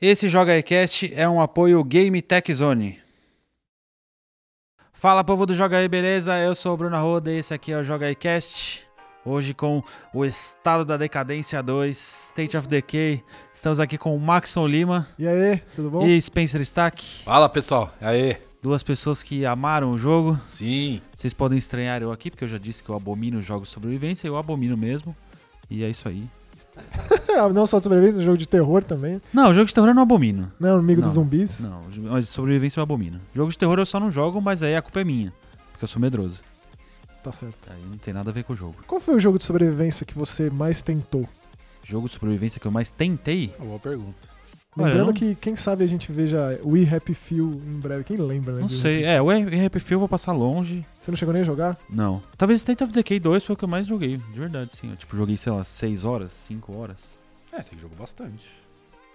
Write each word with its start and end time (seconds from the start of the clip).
Esse 0.00 0.30
Joga 0.30 0.56
iCast 0.58 1.12
é 1.14 1.28
um 1.28 1.42
apoio 1.42 1.84
Game 1.84 2.22
Tech 2.22 2.52
Zone. 2.54 2.98
Fala 4.94 5.22
povo 5.22 5.44
do 5.44 5.54
Joga 5.54 5.76
aí, 5.76 5.88
beleza? 5.88 6.38
Eu 6.38 6.54
sou 6.54 6.72
o 6.72 6.76
Bruno 6.76 6.96
Arruda 6.96 7.30
e 7.30 7.36
esse 7.36 7.52
aqui 7.52 7.70
é 7.70 7.78
o 7.78 7.84
Joga 7.84 8.10
iCast. 8.10 8.86
Hoje 9.26 9.52
com 9.52 9.82
o 10.14 10.24
Estado 10.24 10.86
da 10.86 10.96
Decadência 10.96 11.62
2, 11.62 12.28
State 12.28 12.56
of 12.56 12.66
Decay. 12.66 13.22
Estamos 13.52 13.78
aqui 13.78 13.98
com 13.98 14.16
o 14.16 14.18
Maxon 14.18 14.66
Lima 14.66 15.06
E 15.18 15.28
aí, 15.28 15.58
tudo 15.76 15.90
bom? 15.90 16.06
e 16.06 16.18
Spencer 16.18 16.62
Stack. 16.62 17.24
Fala 17.24 17.46
pessoal, 17.50 17.92
aí. 18.00 18.38
Duas 18.62 18.82
pessoas 18.82 19.22
que 19.22 19.44
amaram 19.44 19.90
o 19.90 19.98
jogo. 19.98 20.40
Sim. 20.46 21.02
Vocês 21.14 21.34
podem 21.34 21.58
estranhar 21.58 22.00
eu 22.00 22.10
aqui, 22.10 22.30
porque 22.30 22.44
eu 22.44 22.48
já 22.48 22.56
disse 22.56 22.82
que 22.82 22.88
eu 22.88 22.96
abomino 22.96 23.42
jogos 23.42 23.68
sobrevivência. 23.68 24.26
Eu 24.26 24.38
abomino 24.38 24.78
mesmo. 24.78 25.14
E 25.68 25.84
é 25.84 25.90
isso 25.90 26.08
aí. 26.08 26.26
Ah, 27.38 27.48
não 27.48 27.64
só 27.64 27.78
de 27.78 27.84
sobrevivência, 27.84 28.22
jogo 28.24 28.36
de 28.36 28.46
terror 28.46 28.82
também. 28.82 29.20
Não, 29.32 29.54
jogo 29.54 29.66
de 29.66 29.72
terror 29.74 29.88
eu 29.88 29.94
não 29.94 30.02
abomino. 30.02 30.50
Não, 30.58 30.78
amigo 30.78 31.00
Não. 31.00 31.06
dos 31.08 31.14
zumbis. 31.14 31.60
Não, 31.60 31.82
mas 32.10 32.28
sobrevivência 32.28 32.80
eu 32.80 32.82
abomino. 32.82 33.20
Jogo 33.34 33.50
de 33.50 33.56
terror 33.56 33.78
eu 33.78 33.86
só 33.86 33.98
não 34.00 34.10
jogo, 34.10 34.40
mas 34.40 34.62
aí 34.62 34.74
a 34.76 34.82
culpa 34.82 35.00
é 35.00 35.04
minha. 35.04 35.32
Porque 35.72 35.84
eu 35.84 35.88
sou 35.88 36.00
medroso. 36.02 36.42
Tá 37.22 37.30
certo. 37.30 37.70
Aí 37.70 37.80
não 37.88 37.96
tem 37.98 38.12
nada 38.12 38.30
a 38.30 38.32
ver 38.32 38.44
com 38.44 38.52
o 38.52 38.56
jogo. 38.56 38.76
Qual 38.86 39.00
foi 39.00 39.14
o 39.14 39.20
jogo 39.20 39.38
de 39.38 39.44
sobrevivência 39.44 40.04
que 40.04 40.14
você 40.14 40.50
mais 40.50 40.82
tentou? 40.82 41.26
Jogo 41.84 42.08
de 42.08 42.14
sobrevivência 42.14 42.60
que 42.60 42.66
eu 42.66 42.70
mais 42.72 42.90
tentei. 42.90 43.54
Boa 43.58 43.78
pergunta. 43.78 44.28
Lembrando 44.76 45.12
que, 45.12 45.34
quem 45.34 45.56
sabe, 45.56 45.82
a 45.82 45.86
gente 45.86 46.12
veja 46.12 46.58
We 46.64 46.82
Happy 46.88 47.12
Few 47.12 47.50
em 47.66 47.80
breve. 47.80 48.04
Quem 48.04 48.16
lembra, 48.16 48.54
né? 48.54 48.60
Não 48.60 48.68
We 48.68 48.76
sei. 48.76 48.98
Happy 48.98 49.04
É, 49.04 49.20
o 49.22 49.28
RP 49.30 49.74
Field 49.80 49.92
eu 49.94 49.98
vou 49.98 50.08
passar 50.08 50.32
longe. 50.32 50.86
Você 51.02 51.10
não 51.10 51.16
chegou 51.18 51.32
nem 51.32 51.42
a 51.42 51.44
jogar? 51.44 51.76
Não. 51.88 52.22
Talvez 52.38 52.60
State 52.60 52.84
of 52.84 52.92
Decay 52.92 53.18
2 53.18 53.44
foi 53.44 53.54
o 53.54 53.56
que 53.56 53.64
eu 53.64 53.68
mais 53.68 53.86
joguei. 53.86 54.16
De 54.16 54.38
verdade, 54.38 54.70
sim. 54.76 54.90
Eu, 54.90 54.96
tipo, 54.96 55.16
joguei, 55.16 55.36
sei 55.36 55.52
lá, 55.52 55.64
6 55.64 56.04
horas, 56.04 56.30
5 56.46 56.72
horas. 56.76 57.18
É, 57.52 57.60
tem 57.62 57.76
jogo 57.78 57.94
bastante. 57.98 58.46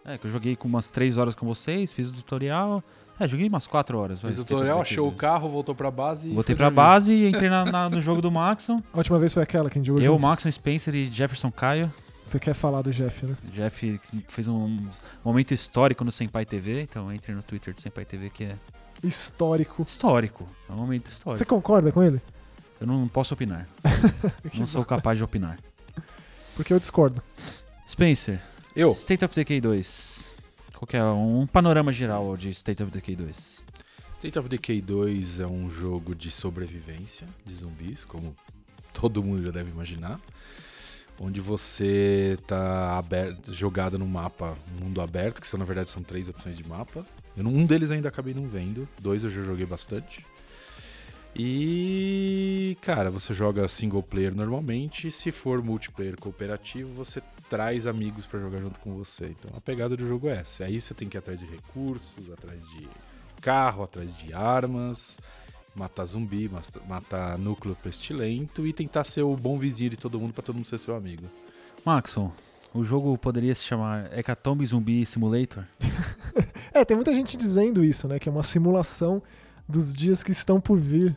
É, 0.03 0.17
que 0.17 0.27
eu 0.27 0.31
joguei 0.31 0.55
com 0.55 0.67
umas 0.67 0.91
3 0.91 1.17
horas 1.17 1.33
com 1.33 1.45
vocês, 1.45 1.91
fiz 1.93 2.09
o 2.09 2.11
tutorial. 2.11 2.83
É, 3.17 3.25
joguei 3.25 3.47
umas 3.47 3.65
4 3.65 3.97
horas. 3.97 4.19
Fez 4.21 4.37
o 4.37 4.43
tutorial, 4.43 4.81
achou 4.81 5.07
o 5.07 5.09
2. 5.09 5.19
carro, 5.21 5.47
voltou 5.47 5.73
pra 5.73 5.89
base 5.89 6.29
e. 6.29 6.33
Voltei 6.33 6.53
pra 6.53 6.65
dormir. 6.65 6.75
base 6.75 7.13
e 7.13 7.29
entrei 7.29 7.49
na- 7.49 7.63
na- 7.63 7.89
no 7.89 8.01
jogo 8.01 8.21
do 8.21 8.29
Maxon. 8.29 8.83
A 8.93 8.97
última 8.97 9.17
vez 9.17 9.33
foi 9.33 9.41
aquela 9.41 9.69
que 9.69 9.77
a 9.77 9.79
gente 9.79 9.87
jogou 9.87 10.01
Eu, 10.01 10.11
junto. 10.13 10.21
Maxon, 10.21 10.51
Spencer 10.51 10.93
e 10.93 11.05
Jefferson 11.05 11.49
Caio. 11.49 11.91
Você 12.25 12.39
quer 12.39 12.55
falar 12.55 12.81
do 12.81 12.91
Jeff, 12.91 13.23
né? 13.25 13.37
Jeff 13.53 13.99
fez 14.27 14.47
um 14.47 14.79
momento 15.23 15.53
histórico 15.53 16.03
no 16.03 16.11
Senpai 16.11 16.43
TV, 16.45 16.81
então 16.81 17.13
entre 17.13 17.31
no 17.33 17.43
Twitter 17.43 17.73
do 17.73 17.79
Senpai 17.79 18.03
TV 18.03 18.31
que 18.31 18.45
é 18.45 18.57
Histórico. 19.03 19.83
histórico. 19.83 20.47
É 20.67 20.73
um 20.73 20.77
momento 20.77 21.11
histórico. 21.11 21.37
Você 21.37 21.45
concorda 21.45 21.91
com 21.91 22.01
ele? 22.01 22.19
Eu 22.81 22.87
não 22.87 23.07
posso 23.07 23.33
opinar. 23.35 23.67
não 24.57 24.65
sou 24.65 24.83
capaz 24.83 25.17
de 25.19 25.23
opinar. 25.23 25.59
Porque 26.55 26.73
eu 26.73 26.79
discordo. 26.79 27.21
Spencer, 27.87 28.41
Eu. 28.75 28.91
State 28.93 29.23
of 29.23 29.35
Decay 29.35 29.61
2. 29.61 30.33
Qual 30.73 30.87
que 30.87 30.97
é 30.97 31.03
um 31.03 31.45
panorama 31.45 31.93
geral 31.93 32.35
de 32.35 32.49
State 32.49 32.81
of 32.81 32.91
Decay 32.91 33.15
2? 33.15 33.63
State 34.17 34.39
of 34.39 34.49
Decay 34.49 34.81
2 34.81 35.41
é 35.41 35.45
um 35.47 35.69
jogo 35.69 36.15
de 36.15 36.31
sobrevivência 36.31 37.27
de 37.45 37.53
zumbis, 37.53 38.03
como 38.03 38.35
todo 38.93 39.21
mundo 39.21 39.43
já 39.43 39.51
deve 39.51 39.69
imaginar. 39.69 40.19
Onde 41.19 41.39
você 41.39 42.37
tá 42.45 42.97
aberto, 42.97 43.53
jogado 43.53 43.97
num 43.97 44.07
mapa, 44.07 44.57
mundo 44.81 44.99
aberto, 44.99 45.39
que 45.39 45.47
são, 45.47 45.57
na 45.57 45.65
verdade 45.65 45.89
são 45.89 46.03
três 46.03 46.27
opções 46.27 46.57
de 46.57 46.67
mapa. 46.67 47.05
Não- 47.37 47.51
um 47.51 47.65
deles 47.65 47.89
ainda 47.91 48.09
acabei 48.09 48.33
não 48.33 48.47
vendo, 48.47 48.87
dois 49.01 49.23
eu 49.23 49.29
já 49.29 49.41
joguei 49.41 49.65
bastante. 49.65 50.25
E, 51.37 52.77
cara, 52.81 53.09
você 53.11 53.33
joga 53.33 53.67
single 53.67 54.01
player 54.01 54.33
normalmente, 54.33 55.11
se 55.11 55.31
for 55.33 55.61
multiplayer 55.61 56.17
cooperativo, 56.17 56.93
você 56.93 57.21
traz 57.49 57.85
amigos 57.85 58.25
pra 58.25 58.39
jogar 58.39 58.59
junto 58.61 58.79
com 58.79 58.93
você. 58.95 59.25
Então 59.25 59.51
a 59.55 59.59
pegada 59.59 59.97
do 59.97 60.07
jogo 60.07 60.29
é 60.29 60.37
essa. 60.37 60.63
Aí 60.63 60.79
você 60.79 60.93
tem 60.93 61.09
que 61.09 61.17
ir 61.17 61.19
atrás 61.19 61.39
de 61.41 61.45
recursos, 61.45 62.31
atrás 62.31 62.61
de 62.69 62.87
carro, 63.41 63.83
atrás 63.83 64.17
de 64.17 64.33
armas, 64.33 65.19
matar 65.75 66.05
zumbi, 66.05 66.49
mas- 66.51 66.71
matar 66.87 67.37
núcleo 67.37 67.75
pestilento 67.83 68.65
e 68.65 68.71
tentar 68.73 69.03
ser 69.03 69.21
o 69.23 69.35
bom 69.35 69.57
vizinho 69.57 69.89
de 69.91 69.97
todo 69.97 70.19
mundo 70.19 70.33
pra 70.33 70.41
todo 70.43 70.55
mundo 70.55 70.65
ser 70.65 70.77
seu 70.77 70.95
amigo. 70.95 71.23
Maxon, 71.85 72.31
o 72.73 72.83
jogo 72.83 73.17
poderia 73.17 73.53
se 73.53 73.63
chamar 73.63 74.11
Hecatombe 74.17 74.65
Zumbi 74.65 75.05
Simulator? 75.05 75.63
É, 76.73 76.83
tem 76.83 76.95
muita 76.97 77.13
gente 77.13 77.37
dizendo 77.37 77.85
isso, 77.85 78.05
né? 78.05 78.19
Que 78.19 78.27
é 78.27 78.31
uma 78.31 78.43
simulação 78.43 79.23
dos 79.65 79.93
dias 79.93 80.21
que 80.21 80.31
estão 80.31 80.59
por 80.59 80.77
vir. 80.77 81.15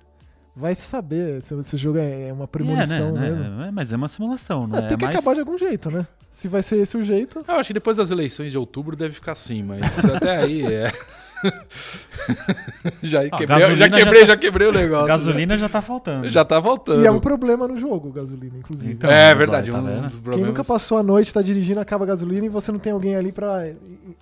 Vai 0.54 0.72
se 0.72 0.82
saber 0.82 1.42
se 1.42 1.52
esse 1.52 1.76
jogo 1.76 1.98
é 1.98 2.32
uma 2.32 2.46
premonição 2.46 3.08
é, 3.08 3.12
né, 3.12 3.20
mesmo. 3.30 3.42
né? 3.56 3.68
É, 3.68 3.70
Mas 3.72 3.92
é 3.92 3.96
uma 3.96 4.06
simulação, 4.06 4.68
não 4.68 4.76
Ah, 4.78 4.82
é? 4.82 4.86
tem 4.86 4.96
que 4.96 5.04
mais... 5.04 5.16
acabar 5.16 5.34
de 5.34 5.40
algum 5.40 5.58
jeito, 5.58 5.90
né? 5.90 6.06
Se 6.30 6.46
vai 6.46 6.62
ser 6.62 6.76
esse 6.76 6.96
o 6.96 7.02
jeito. 7.02 7.44
Eu 7.48 7.54
acho 7.56 7.68
que 7.68 7.74
depois 7.74 7.96
das 7.96 8.12
eleições 8.12 8.52
de 8.52 8.58
outubro 8.58 8.94
deve 8.94 9.14
ficar 9.14 9.32
assim, 9.32 9.64
mas 9.64 10.04
até 10.04 10.36
aí 10.36 10.62
é. 10.64 10.92
já, 13.02 13.20
Ah, 13.22 13.36
quebrei, 13.36 13.58
já 13.60 13.74
já 13.76 13.90
quebrei, 13.90 14.20
tá- 14.20 14.26
já 14.26 14.36
quebrei 14.36 14.68
o 14.68 14.72
negócio. 14.72 15.06
Gasolina 15.06 15.56
já 15.56 15.68
tá 15.68 15.80
faltando. 15.82 16.24
Já, 16.24 16.30
já 16.30 16.44
tá 16.44 16.58
voltando. 16.58 17.02
E 17.02 17.06
é 17.06 17.10
um 17.10 17.20
problema 17.20 17.66
no 17.68 17.76
jogo, 17.76 18.10
gasolina, 18.10 18.56
inclusive. 18.58 18.92
Então, 18.92 19.10
é 19.10 19.34
verdade, 19.34 19.70
tá 19.70 19.78
um 19.78 19.82
vendo? 19.82 20.02
dos 20.02 20.14
Quem 20.14 20.22
problemas. 20.22 20.48
nunca 20.48 20.64
passou 20.64 20.98
a 20.98 21.02
noite, 21.02 21.32
tá 21.32 21.42
dirigindo, 21.42 21.80
acaba 21.80 22.04
a 22.04 22.08
gasolina 22.08 22.46
e 22.46 22.48
você 22.48 22.70
não 22.72 22.78
tem 22.78 22.92
alguém 22.92 23.16
ali 23.16 23.32
pra 23.32 23.68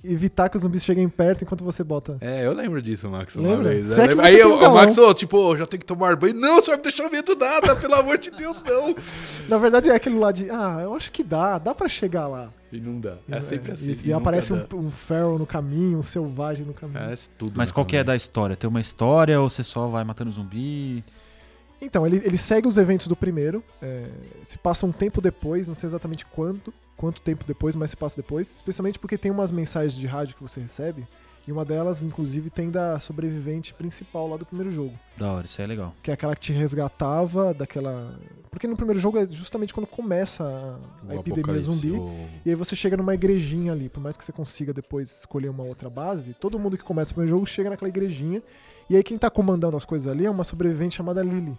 evitar 0.05 0.49
que 0.49 0.57
os 0.57 0.63
zumbis 0.63 0.85
cheguem 0.85 1.09
perto 1.09 1.43
enquanto 1.43 1.65
você 1.65 1.83
bota. 1.83 2.17
É, 2.21 2.47
eu 2.47 2.53
lembro 2.53 2.81
disso, 2.81 3.09
Max, 3.09 3.37
uma 3.37 3.51
Lembra? 3.51 3.71
vez. 3.71 3.99
É 3.99 4.13
Eu 4.13 4.21
Aí 4.21 4.37
tem 4.37 4.45
o, 4.45 4.73
Max, 4.75 4.97
ô, 4.99 5.13
tipo, 5.15 5.37
ô, 5.39 5.57
já 5.57 5.67
tem 5.67 5.79
que 5.81 5.87
tomar 5.87 6.17
banho. 6.17 6.35
Não, 6.35 6.57
você 6.57 6.69
vai 6.71 6.77
me 6.77 6.83
deixar 6.83 7.05
no 7.05 7.11
meio 7.11 7.23
do 7.23 7.37
nada, 7.37 7.75
pelo 7.77 7.95
amor 7.95 8.19
de 8.19 8.31
Deus, 8.31 8.63
não. 8.63 8.95
Na 9.49 9.59
verdade 9.59 9.91
é 9.91 9.95
aquele 9.95 10.19
lá 10.19 10.33
de, 10.33 10.51
ah, 10.51 10.81
eu 10.83 10.95
acho 10.95 11.11
que 11.11 11.23
dá, 11.23 11.59
dá 11.59 11.75
pra 11.75 11.89
chegar 11.89 12.27
lá. 12.29 12.49
E 12.73 12.81
não 12.81 13.01
dá. 13.01 13.19
É 13.29 13.41
sempre 13.43 13.73
assim. 13.73 13.91
E, 13.91 13.95
e 13.95 14.07
nunca 14.09 14.17
aparece 14.17 14.53
um, 14.53 14.67
um 14.75 14.91
feral 14.91 15.39
no 15.39 15.47
caminho, 15.47 15.99
um 15.99 16.03
selvagem 16.03 16.65
no 16.67 16.75
caminho. 16.75 16.99
Parece 16.99 17.29
tudo. 17.31 17.55
Mas 17.57 17.71
qual 17.71 17.87
que 17.87 17.97
é 17.97 18.05
da 18.05 18.17
história? 18.17 18.57
Tem 18.57 18.69
uma 18.69 18.81
história 18.81 19.41
ou 19.41 19.49
você 19.49 19.63
só 19.63 19.87
vai 19.89 20.05
matando 20.05 20.31
zumbi? 20.31 21.05
Então, 21.81 22.07
ele, 22.07 22.17
ele 22.25 22.39
segue 22.39 22.67
os 22.67 22.79
eventos 22.79 23.07
do 23.07 23.15
primeiro. 23.15 23.63
é, 23.81 24.09
se 24.43 24.59
passa 24.59 24.87
um 24.87 24.93
tempo 24.93 25.21
depois, 25.21 25.69
não 25.69 25.75
sei 25.75 25.87
exatamente 25.87 26.25
quanto, 26.27 26.73
quanto 26.97 27.21
tempo 27.21 27.45
depois, 27.45 27.77
mas 27.77 27.91
se 27.91 27.97
passa 27.97 28.17
depois. 28.17 28.57
Especialmente 28.57 28.99
porque 28.99 29.19
tem 29.19 29.31
umas 29.31 29.53
mensagens 29.53 29.95
de 29.97 30.07
rádio 30.07 30.35
que 30.35 30.43
você 30.43 30.61
recebe. 30.61 31.07
E 31.47 31.53
uma 31.53 31.65
delas, 31.65 32.03
inclusive, 32.03 32.51
tem 32.51 32.71
da 32.71 32.99
sobrevivente 32.99 33.73
principal 33.73 34.29
lá 34.29 34.37
do 34.37 34.45
primeiro 34.45 34.73
jogo. 34.73 34.99
Da 35.17 35.33
hora, 35.33 35.47
isso 35.47 35.61
aí 35.61 35.65
é 35.65 35.69
legal. 35.69 35.95
Que 36.03 36.11
é 36.11 36.15
aquela 36.15 36.35
que 36.35 36.41
te 36.41 36.53
resgatava 36.53 37.55
daquela. 37.55 38.19
Porque 38.51 38.67
no 38.67 38.77
primeiro 38.77 38.99
jogo 38.99 39.19
é 39.19 39.27
justamente 39.31 39.73
quando 39.73 39.87
começa 39.87 40.79
a, 41.09 41.15
epidemia 41.15 41.61
zumbi. 41.61 41.93
E 42.45 42.51
aí 42.51 42.55
você 42.57 42.75
chega 42.75 42.97
numa 42.97 43.15
igrejinha 43.15 43.73
ali, 43.73 43.89
por 43.89 44.01
mais 44.03 44.17
que 44.17 44.25
você 44.25 44.33
consiga 44.33 44.73
depois 44.73 45.21
escolher 45.21 45.49
uma 45.49 45.63
outra 45.63 45.89
base, 45.89 46.35
todo 46.35 46.59
mundo 46.59 46.77
que 46.77 46.83
começa 46.83 47.13
o 47.13 47.15
primeiro 47.15 47.37
jogo 47.37 47.47
chega 47.47 47.71
naquela 47.71 47.89
igrejinha. 47.89 48.43
E 48.91 48.97
aí 48.97 49.03
quem 49.03 49.17
tá 49.17 49.31
comandando 49.31 49.77
as 49.77 49.85
coisas 49.85 50.09
ali 50.09 50.27
é 50.27 50.31
uma 50.31 50.45
sobrevivente 50.45 50.97
chamada 50.97 51.23
Lily. 51.23 51.57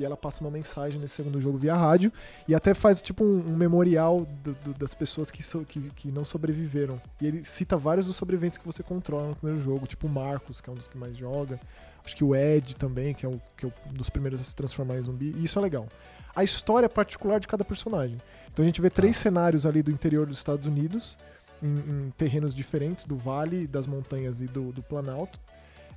E 0.00 0.04
ela 0.04 0.16
passa 0.16 0.42
uma 0.42 0.50
mensagem 0.50 1.00
nesse 1.00 1.14
segundo 1.14 1.40
jogo 1.40 1.58
via 1.58 1.74
rádio 1.74 2.12
e 2.48 2.54
até 2.54 2.72
faz 2.74 3.00
tipo 3.02 3.22
um, 3.22 3.38
um 3.52 3.56
memorial 3.56 4.26
do- 4.42 4.54
do- 4.64 4.74
das 4.74 4.94
pessoas 4.94 5.30
que, 5.30 5.42
so- 5.42 5.64
que, 5.64 5.80
que 5.90 6.10
não 6.10 6.24
sobreviveram. 6.24 7.00
E 7.20 7.26
ele 7.26 7.44
cita 7.44 7.76
vários 7.76 8.06
dos 8.06 8.16
sobreviventes 8.16 8.58
que 8.58 8.66
você 8.66 8.82
controla 8.82 9.28
no 9.28 9.36
primeiro 9.36 9.62
jogo, 9.62 9.86
tipo 9.86 10.06
o 10.06 10.10
Marcos, 10.10 10.60
que 10.60 10.68
é 10.70 10.72
um 10.72 10.76
dos 10.76 10.88
que 10.88 10.96
mais 10.98 11.16
joga. 11.16 11.60
Acho 12.04 12.16
que 12.16 12.24
o 12.24 12.34
Ed 12.34 12.74
também, 12.76 13.12
que 13.12 13.26
é, 13.26 13.28
o, 13.28 13.40
que 13.56 13.66
é 13.66 13.68
um 13.88 13.92
dos 13.92 14.08
primeiros 14.08 14.40
a 14.40 14.44
se 14.44 14.56
transformar 14.56 14.96
em 14.96 15.02
zumbi. 15.02 15.34
E 15.36 15.44
isso 15.44 15.58
é 15.58 15.62
legal. 15.62 15.86
A 16.34 16.42
história 16.42 16.88
particular 16.88 17.38
de 17.40 17.46
cada 17.46 17.64
personagem. 17.64 18.16
Então 18.52 18.64
a 18.64 18.66
gente 18.66 18.80
vê 18.80 18.88
três 18.88 19.16
cenários 19.16 19.66
ali 19.66 19.82
do 19.82 19.90
interior 19.90 20.26
dos 20.26 20.38
Estados 20.38 20.66
Unidos, 20.66 21.18
em, 21.62 21.66
em 22.06 22.10
terrenos 22.16 22.54
diferentes, 22.54 23.04
do 23.04 23.16
vale, 23.16 23.66
das 23.66 23.86
montanhas 23.86 24.40
e 24.40 24.46
do, 24.46 24.72
do 24.72 24.82
planalto. 24.82 25.38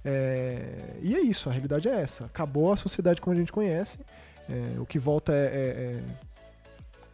É, 0.05 0.95
e 1.01 1.15
é 1.15 1.21
isso, 1.21 1.49
a 1.49 1.51
realidade 1.51 1.87
é 1.87 2.01
essa. 2.01 2.25
Acabou 2.25 2.71
a 2.71 2.77
sociedade 2.77 3.21
como 3.21 3.35
a 3.35 3.39
gente 3.39 3.51
conhece. 3.51 3.99
É, 4.49 4.79
o 4.79 4.85
que 4.85 4.99
volta 4.99 5.31
é, 5.33 5.45
é- 5.45 5.99
é 5.99 6.03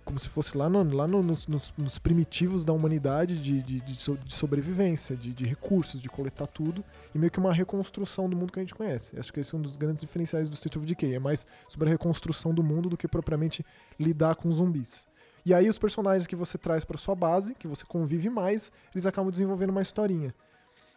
como 0.04 0.18
se 0.18 0.28
fosse 0.28 0.58
lá, 0.58 0.68
no- 0.68 0.96
lá 0.96 1.08
no- 1.08 1.22
nos, 1.22 1.46
nos- 1.46 2.00
primitivos 2.00 2.66
da 2.66 2.74
humanidade 2.74 3.38
de, 3.38 3.62
de- 3.62 3.80
de 3.80 4.34
sobrevivência, 4.34 5.16
de, 5.16 5.32
de 5.32 5.46
recursos, 5.46 6.02
de 6.02 6.10
coletar 6.10 6.48
tudo, 6.48 6.84
e 7.14 7.20
meio 7.20 7.30
que 7.32 7.38
uma 7.38 7.54
reconstrução 7.54 8.28
do 8.28 8.36
mundo 8.36 8.52
que 8.52 8.58
a 8.60 8.64
gente 8.64 8.74
conhece. 8.74 9.20
Acho 9.20 9.32
que 9.32 9.40
esse 9.40 9.54
é 9.54 9.58
um 9.58 9.62
dos 9.62 9.78
grandes 9.78 10.02
diferenciais 10.02 10.50
do 10.50 10.56
State 10.56 10.80
of 10.80 10.88
Decay. 10.88 11.14
É 11.14 11.20
mais 11.20 11.46
sobre 11.68 11.90
a 11.90 11.92
reconstrução 11.92 12.52
do 12.56 12.64
mundo 12.64 12.90
do 12.90 12.98
que 12.98 13.08
propriamente 13.08 13.64
lidar 14.00 14.34
com 14.34 14.52
zumbis. 14.52 15.08
E 15.46 15.54
aí 15.54 15.70
os 15.70 15.78
personagens 15.78 16.26
que 16.26 16.36
você 16.36 16.58
traz 16.58 16.84
para 16.84 16.98
sua 16.98 17.14
base, 17.14 17.54
que 17.54 17.68
você 17.68 17.86
convive 17.86 18.32
mais, 18.32 18.72
eles 18.92 19.06
acabam 19.06 19.30
desenvolvendo 19.30 19.70
uma 19.70 19.82
historinha. 19.84 20.34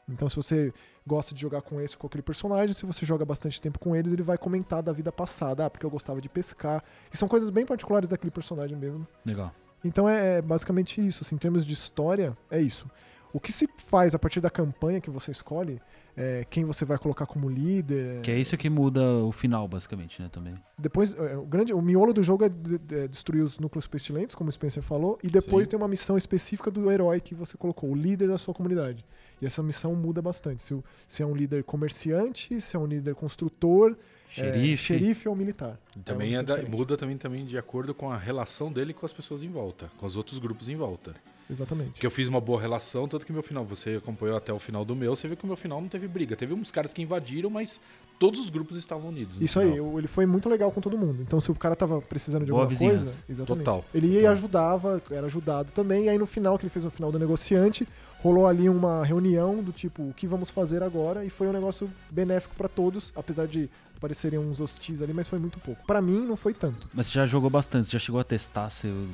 Então, 0.08 0.26
se 0.28 0.34
você 0.36 0.72
gosta 1.06 1.34
de 1.34 1.40
jogar 1.40 1.62
com 1.62 1.80
esse 1.80 1.94
ou 1.94 2.00
com 2.00 2.06
aquele 2.06 2.22
personagem, 2.22 2.72
se 2.72 2.86
você 2.86 3.04
joga 3.04 3.24
bastante 3.24 3.60
tempo 3.60 3.78
com 3.78 3.94
eles, 3.94 4.12
ele 4.12 4.22
vai 4.22 4.38
comentar 4.38 4.82
da 4.82 4.92
vida 4.92 5.10
passada, 5.10 5.66
ah, 5.66 5.70
porque 5.70 5.84
eu 5.84 5.90
gostava 5.90 6.20
de 6.20 6.28
pescar. 6.28 6.82
E 7.12 7.16
são 7.16 7.28
coisas 7.28 7.50
bem 7.50 7.66
particulares 7.66 8.10
daquele 8.10 8.30
personagem 8.30 8.76
mesmo. 8.76 9.06
Legal. 9.24 9.52
Então 9.84 10.08
é 10.08 10.40
basicamente 10.40 11.04
isso, 11.04 11.24
assim, 11.24 11.34
em 11.34 11.38
termos 11.38 11.66
de 11.66 11.72
história, 11.72 12.36
é 12.50 12.60
isso. 12.60 12.88
O 13.32 13.40
que 13.40 13.52
se 13.52 13.68
faz 13.76 14.14
a 14.14 14.18
partir 14.18 14.40
da 14.40 14.50
campanha 14.50 15.00
que 15.00 15.08
você 15.10 15.30
escolhe, 15.30 15.80
é, 16.14 16.44
quem 16.50 16.64
você 16.64 16.84
vai 16.84 16.98
colocar 16.98 17.24
como 17.24 17.48
líder. 17.48 18.20
Que 18.20 18.30
é 18.30 18.38
isso 18.38 18.54
que 18.58 18.68
muda 18.68 19.00
o 19.24 19.32
final, 19.32 19.66
basicamente, 19.66 20.20
né? 20.20 20.28
Também. 20.30 20.54
Depois, 20.78 21.14
é, 21.14 21.36
o, 21.38 21.46
grande, 21.46 21.72
o 21.72 21.80
miolo 21.80 22.12
do 22.12 22.22
jogo 22.22 22.44
é, 22.44 22.50
de- 22.50 22.76
de- 22.78 23.08
destruir 23.08 23.42
os 23.42 23.58
núcleos 23.58 23.86
pestilentes, 23.86 24.34
como 24.34 24.50
o 24.50 24.52
Spencer 24.52 24.82
falou, 24.82 25.18
e 25.22 25.28
depois 25.30 25.66
Sim. 25.66 25.70
tem 25.70 25.78
uma 25.78 25.88
missão 25.88 26.16
específica 26.18 26.70
do 26.70 26.90
herói 26.90 27.20
que 27.20 27.34
você 27.34 27.56
colocou, 27.56 27.90
o 27.90 27.94
líder 27.94 28.28
da 28.28 28.36
sua 28.36 28.52
comunidade. 28.52 29.02
E 29.40 29.46
essa 29.46 29.62
missão 29.62 29.94
muda 29.94 30.20
bastante. 30.20 30.62
Se, 30.62 30.78
se 31.06 31.22
é 31.22 31.26
um 31.26 31.34
líder 31.34 31.64
comerciante, 31.64 32.60
se 32.60 32.76
é 32.76 32.78
um 32.78 32.86
líder 32.86 33.14
construtor, 33.14 33.96
é, 34.30 34.34
Xerife. 34.34 34.76
xerife 34.82 35.28
ou 35.28 35.34
militar. 35.34 35.78
E 35.96 36.00
também 36.00 36.34
É 36.34 36.38
é 36.38 36.42
da- 36.42 36.62
muda 36.62 36.96
também, 36.98 37.16
também 37.16 37.44
de 37.46 37.56
acordo 37.56 37.94
com 37.94 38.10
a 38.10 38.16
relação 38.18 38.70
dele 38.70 38.92
com 38.92 39.06
as 39.06 39.12
pessoas 39.12 39.42
em 39.42 39.48
volta, 39.50 39.90
com 39.96 40.04
os 40.06 40.16
outros 40.16 40.38
grupos 40.38 40.68
em 40.68 40.76
volta. 40.76 41.14
Exatamente. 41.52 41.92
Porque 41.92 42.06
eu 42.06 42.10
fiz 42.10 42.26
uma 42.28 42.40
boa 42.40 42.60
relação, 42.60 43.06
tanto 43.06 43.24
que 43.24 43.32
meu 43.32 43.42
final, 43.42 43.64
você 43.64 43.96
acompanhou 43.96 44.36
até 44.36 44.52
o 44.52 44.58
final 44.58 44.84
do 44.84 44.96
meu, 44.96 45.14
você 45.14 45.28
viu 45.28 45.36
que 45.36 45.44
o 45.44 45.46
meu 45.46 45.56
final 45.56 45.80
não 45.80 45.88
teve 45.88 46.08
briga. 46.08 46.34
Teve 46.34 46.54
uns 46.54 46.70
caras 46.72 46.92
que 46.92 47.00
invadiram, 47.02 47.50
mas 47.50 47.80
todos 48.18 48.40
os 48.40 48.50
grupos 48.50 48.76
estavam 48.76 49.08
unidos. 49.10 49.36
no 49.38 49.44
Isso 49.44 49.60
aí, 49.60 49.80
o- 49.80 49.98
ele 49.98 50.08
foi 50.08 50.26
muito 50.26 50.48
legal 50.48 50.70
com 50.72 50.80
todo 50.80 50.96
mundo. 50.98 51.18
Então, 51.22 51.40
se 51.40 51.50
o 51.50 51.54
cara 51.54 51.76
tava 51.76 52.00
precisando 52.00 52.44
de 52.44 52.50
Boa 52.52 52.62
alguma 52.62 52.68
vizinhança. 52.68 53.04
coisa, 53.04 53.18
exatamente. 53.28 53.64
Total, 53.64 53.84
Ele 53.94 54.06
ia 54.08 54.20
e 54.22 54.26
ajudava, 54.26 55.02
era 55.10 55.26
ajudado 55.26 55.72
também. 55.72 56.04
E 56.04 56.08
aí, 56.08 56.18
no 56.18 56.26
final, 56.26 56.56
que 56.58 56.64
ele 56.64 56.70
fez 56.70 56.84
o 56.84 56.90
final 56.90 57.12
do 57.12 57.18
negociante, 57.18 57.86
rolou 58.20 58.46
ali 58.46 58.68
uma 58.68 59.04
reunião 59.04 59.62
do 59.62 59.72
tipo, 59.72 60.02
o 60.02 60.14
que 60.14 60.26
vamos 60.26 60.48
fazer 60.50 60.82
agora? 60.82 61.24
E 61.24 61.30
foi 61.30 61.48
um 61.48 61.52
negócio 61.52 61.90
benéfico 62.10 62.54
pra 62.56 62.68
todos, 62.68 63.12
apesar 63.16 63.46
de 63.48 63.68
parecerem 64.00 64.38
uns 64.38 64.60
hostis 64.60 65.00
ali, 65.02 65.12
mas 65.12 65.28
foi 65.28 65.38
muito 65.38 65.60
pouco. 65.60 65.84
Pra 65.86 66.00
mim, 66.02 66.24
não 66.26 66.34
foi 66.36 66.52
tanto. 66.54 66.88
Mas 66.92 67.06
você 67.06 67.12
já 67.14 67.26
jogou 67.26 67.48
bastante, 67.50 67.86
você 67.86 67.92
já 67.92 67.98
chegou 68.00 68.20
a 68.20 68.24
testar 68.24 68.68
ser 68.70 68.88
o 68.88 69.08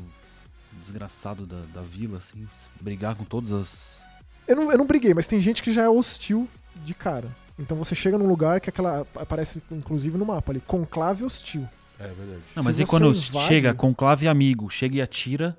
desgraçado 0.79 1.47
da, 1.47 1.61
da 1.75 1.83
vila, 1.83 2.19
assim, 2.19 2.47
brigar 2.81 3.15
com 3.15 3.25
todas 3.25 3.53
as. 3.53 4.05
Eu 4.47 4.57
não, 4.57 4.73
eu 4.73 4.79
não 4.79 4.87
briguei, 4.87 5.13
mas 5.15 5.29
tem 5.29 5.41
gente 5.41 5.63
que 5.63 5.73
já 5.73 5.83
é 5.83 5.89
hostil 5.89 6.49
de 6.77 6.95
cara. 6.95 7.29
Então 7.59 7.77
você 7.77 7.95
chega 7.95 8.17
num 8.17 8.27
lugar 8.27 8.61
que 8.61 8.71
aquela 8.71 9.01
aparece 9.17 9.63
inclusive 9.71 10.17
no 10.17 10.25
mapa 10.25 10.53
ali, 10.53 10.61
conclave 10.61 11.25
hostil. 11.25 11.69
É 11.99 12.07
verdade. 12.07 12.41
Não, 12.55 12.63
Se 12.63 12.69
mas 12.69 12.81
e 12.81 12.87
quando 12.87 13.11
invade- 13.11 13.47
chega 13.49 13.75
conclave 13.75 14.29
amigo, 14.29 14.71
chega 14.71 14.97
e 14.97 15.03
atira. 15.03 15.59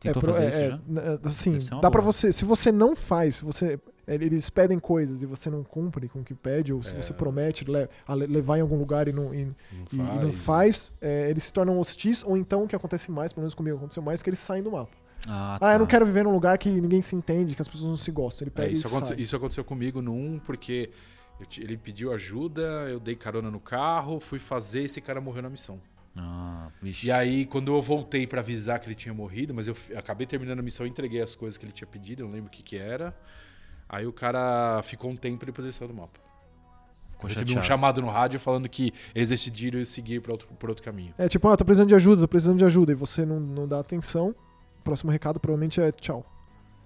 Tentou 0.00 0.22
pro- 0.22 0.32
fazer 0.32 0.44
é, 0.46 0.48
isso 0.48 0.58
é, 0.58 0.68
já? 0.70 1.28
assim, 1.28 1.58
dá 1.80 1.90
pra 1.90 2.00
boa. 2.00 2.12
você, 2.12 2.32
se 2.32 2.44
você 2.44 2.72
não 2.72 2.94
faz, 2.96 3.36
se 3.36 3.44
você 3.44 3.78
eles 4.06 4.50
pedem 4.50 4.78
coisas 4.78 5.22
e 5.22 5.26
você 5.26 5.48
não 5.50 5.62
cumpre 5.62 6.08
com 6.08 6.20
o 6.20 6.24
que 6.24 6.34
pede, 6.34 6.72
ou 6.72 6.82
se 6.82 6.90
É. 6.90 7.00
você 7.00 7.12
promete 7.12 7.64
le- 7.64 7.88
levar 8.26 8.58
em 8.58 8.60
algum 8.60 8.76
lugar 8.76 9.06
e 9.08 9.12
não, 9.12 9.32
e, 9.34 9.44
Não 9.44 9.54
e- 9.92 9.96
e 9.96 10.24
não 10.24 10.32
faz, 10.32 10.90
é, 11.00 11.30
eles 11.30 11.44
se 11.44 11.52
tornam 11.52 11.78
hostis, 11.78 12.22
ou 12.24 12.36
então 12.36 12.64
o 12.64 12.68
que 12.68 12.74
acontece 12.74 13.10
mais, 13.10 13.32
pelo 13.32 13.42
menos 13.42 13.54
comigo 13.54 13.76
aconteceu 13.76 14.02
mais, 14.02 14.22
que 14.22 14.28
eles 14.30 14.38
saem 14.40 14.62
do 14.62 14.72
mapa. 14.72 14.90
Ah, 15.26 15.56
Ah, 15.60 15.72
eu 15.74 15.78
não 15.78 15.86
tá. 15.86 15.90
quero 15.92 16.04
viver 16.06 16.24
num 16.24 16.32
lugar 16.32 16.58
que 16.58 16.68
ninguém 16.68 17.00
se 17.00 17.14
entende, 17.14 17.54
que 17.54 17.62
as 17.62 17.68
pessoas 17.68 17.88
não 17.90 17.96
se 17.96 18.10
gostam. 18.10 18.48
Ele 18.48 18.66
É, 18.66 18.72
isso, 18.72 18.86
e 18.86 18.88
aconteceu, 18.88 19.16
sai. 19.16 19.22
isso 19.22 19.36
aconteceu 19.36 19.64
comigo 19.64 20.00
1, 20.00 20.40
porque 20.40 20.90
ele 21.58 21.76
pediu 21.76 22.12
ajuda, 22.12 22.60
eu 22.90 22.98
dei 22.98 23.14
carona 23.14 23.50
no 23.50 23.60
carro, 23.60 24.18
fui 24.18 24.38
fazer 24.40 24.82
esse 24.82 25.00
cara 25.00 25.20
morreu 25.20 25.42
na 25.42 25.48
missão. 25.50 25.80
Ah. 26.16 26.68
E 27.02 27.10
aí, 27.10 27.46
quando 27.46 27.74
eu 27.74 27.80
voltei 27.80 28.26
pra 28.26 28.40
avisar 28.40 28.78
que 28.80 28.86
ele 28.86 28.94
tinha 28.94 29.14
morrido, 29.14 29.54
mas 29.54 29.66
eu 29.66 29.74
acabei 29.96 30.26
terminando 30.26 30.58
a 30.58 30.62
missão, 30.62 30.84
entreguei 30.86 31.22
as 31.22 31.34
coisas 31.34 31.56
que 31.56 31.64
ele 31.64 31.72
tinha 31.72 31.86
pedido, 31.86 32.22
eu 32.22 32.26
não 32.26 32.34
lembro 32.34 32.48
o 32.48 32.50
que 32.50 32.62
que 32.62 32.76
era. 32.76 33.16
Aí 33.92 34.06
o 34.06 34.12
cara 34.12 34.80
ficou 34.82 35.10
um 35.10 35.16
tempo 35.16 35.44
e 35.44 35.46
depois 35.46 35.64
ele 35.66 35.72
saiu 35.74 35.88
do 35.88 35.94
mapa. 35.94 36.18
Ficou 37.10 37.24
Eu 37.24 37.28
recebi 37.28 37.56
um 37.56 37.62
chamado 37.62 38.00
no 38.00 38.08
rádio 38.08 38.40
falando 38.40 38.66
que 38.68 38.92
eles 39.14 39.28
decidiram 39.28 39.84
seguir 39.84 40.20
pra 40.22 40.32
outro, 40.32 40.48
por 40.58 40.70
outro 40.70 40.82
caminho. 40.82 41.14
É 41.18 41.28
tipo, 41.28 41.46
ah, 41.46 41.56
tô 41.56 41.64
precisando 41.64 41.88
de 41.90 41.94
ajuda, 41.94 42.22
tô 42.22 42.28
precisando 42.28 42.58
de 42.58 42.64
ajuda, 42.64 42.92
e 42.92 42.94
você 42.94 43.24
não, 43.26 43.38
não 43.38 43.68
dá 43.68 43.78
atenção, 43.78 44.34
o 44.80 44.82
próximo 44.82 45.10
recado 45.12 45.38
provavelmente 45.38 45.78
é 45.80 45.92
tchau. 45.92 46.24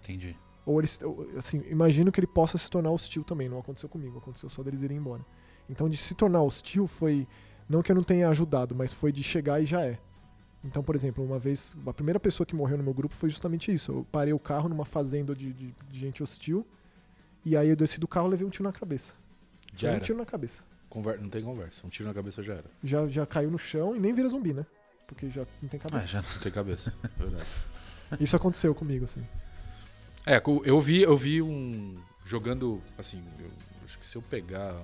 Entendi. 0.02 0.36
Ou 0.66 0.80
eles, 0.80 0.98
assim, 1.38 1.62
imagino 1.70 2.10
que 2.10 2.18
ele 2.18 2.26
possa 2.26 2.58
se 2.58 2.68
tornar 2.68 2.90
hostil 2.90 3.22
também. 3.22 3.48
Não 3.48 3.60
aconteceu 3.60 3.88
comigo, 3.88 4.18
aconteceu 4.18 4.48
só 4.50 4.64
deles 4.64 4.82
irem 4.82 4.96
embora. 4.96 5.24
Então, 5.70 5.88
de 5.88 5.96
se 5.96 6.12
tornar 6.14 6.42
hostil 6.42 6.88
foi. 6.88 7.26
Não 7.68 7.82
que 7.82 7.90
eu 7.92 7.96
não 7.96 8.02
tenha 8.02 8.28
ajudado, 8.28 8.74
mas 8.74 8.92
foi 8.92 9.12
de 9.12 9.22
chegar 9.22 9.60
e 9.62 9.64
já 9.64 9.84
é. 9.84 9.96
Então, 10.64 10.82
por 10.82 10.96
exemplo, 10.96 11.24
uma 11.24 11.38
vez, 11.38 11.76
a 11.86 11.92
primeira 11.92 12.18
pessoa 12.18 12.44
que 12.44 12.54
morreu 12.56 12.76
no 12.76 12.82
meu 12.82 12.92
grupo 12.94 13.14
foi 13.14 13.28
justamente 13.30 13.72
isso. 13.72 13.92
Eu 13.92 14.06
parei 14.10 14.32
o 14.32 14.38
carro 14.40 14.68
numa 14.68 14.84
fazenda 14.84 15.34
de, 15.36 15.52
de- 15.52 15.74
de 15.88 15.98
gente 16.00 16.20
hostil. 16.22 16.66
E 17.46 17.56
aí 17.56 17.68
eu 17.68 17.76
desci 17.76 18.00
do 18.00 18.08
carro 18.08 18.26
e 18.26 18.30
levei 18.32 18.44
um 18.44 18.50
tiro 18.50 18.64
na 18.64 18.72
cabeça. 18.72 19.14
Já 19.74 19.78
Foi 19.78 19.88
um 19.88 19.92
era. 19.92 20.00
tiro 20.04 20.18
na 20.18 20.26
cabeça. 20.26 20.64
Conver- 20.90 21.20
Não 21.20 21.28
tem 21.30 21.44
conversa. 21.44 21.86
Um 21.86 21.88
tiro 21.88 22.08
na 22.08 22.12
cabeça 22.12 22.42
já 22.42 22.54
era. 22.54 22.64
Já, 22.82 23.06
já 23.06 23.24
caiu 23.24 23.52
no 23.52 23.56
chão 23.58 23.94
e 23.94 24.00
nem 24.00 24.12
vira 24.12 24.28
zumbi, 24.28 24.52
né? 24.52 24.66
Porque 25.06 25.30
já 25.30 25.46
não 25.62 25.68
tem 25.68 25.78
Ah, 25.84 25.88
cabeça. 25.88 26.08
já... 26.08 26.22
Não 26.22 26.40
tem 26.40 26.50
cabeça. 26.50 26.92
Verdade. 27.16 27.46
Isso 28.18 28.34
aconteceu 28.34 28.74
comigo, 28.74 29.04
assim. 29.04 29.24
É, 30.26 30.42
eu 30.64 30.80
vi, 30.80 31.02
eu 31.02 31.16
vi 31.16 31.40
um. 31.40 31.96
Jogando. 32.24 32.82
Assim, 32.98 33.22
eu 33.38 33.48
acho 33.84 33.96
que 33.96 34.04
se 34.06 34.16
eu 34.16 34.22
pegar 34.22 34.74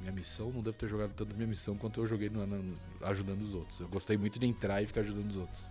minha 0.00 0.12
missão, 0.12 0.50
não 0.50 0.62
devo 0.62 0.78
ter 0.78 0.88
jogado 0.88 1.12
tanto 1.12 1.34
minha 1.36 1.46
missão 1.46 1.76
quanto 1.76 2.00
eu 2.00 2.06
joguei 2.06 2.30
no, 2.30 2.46
no- 2.46 2.74
ajudando 3.02 3.42
os 3.42 3.52
outros. 3.54 3.78
Eu 3.80 3.88
gostei 3.88 4.16
muito 4.16 4.38
de 4.38 4.46
entrar 4.46 4.80
e 4.82 4.86
ficar 4.86 5.02
ajudando 5.02 5.28
os 5.28 5.36
outros. 5.36 5.68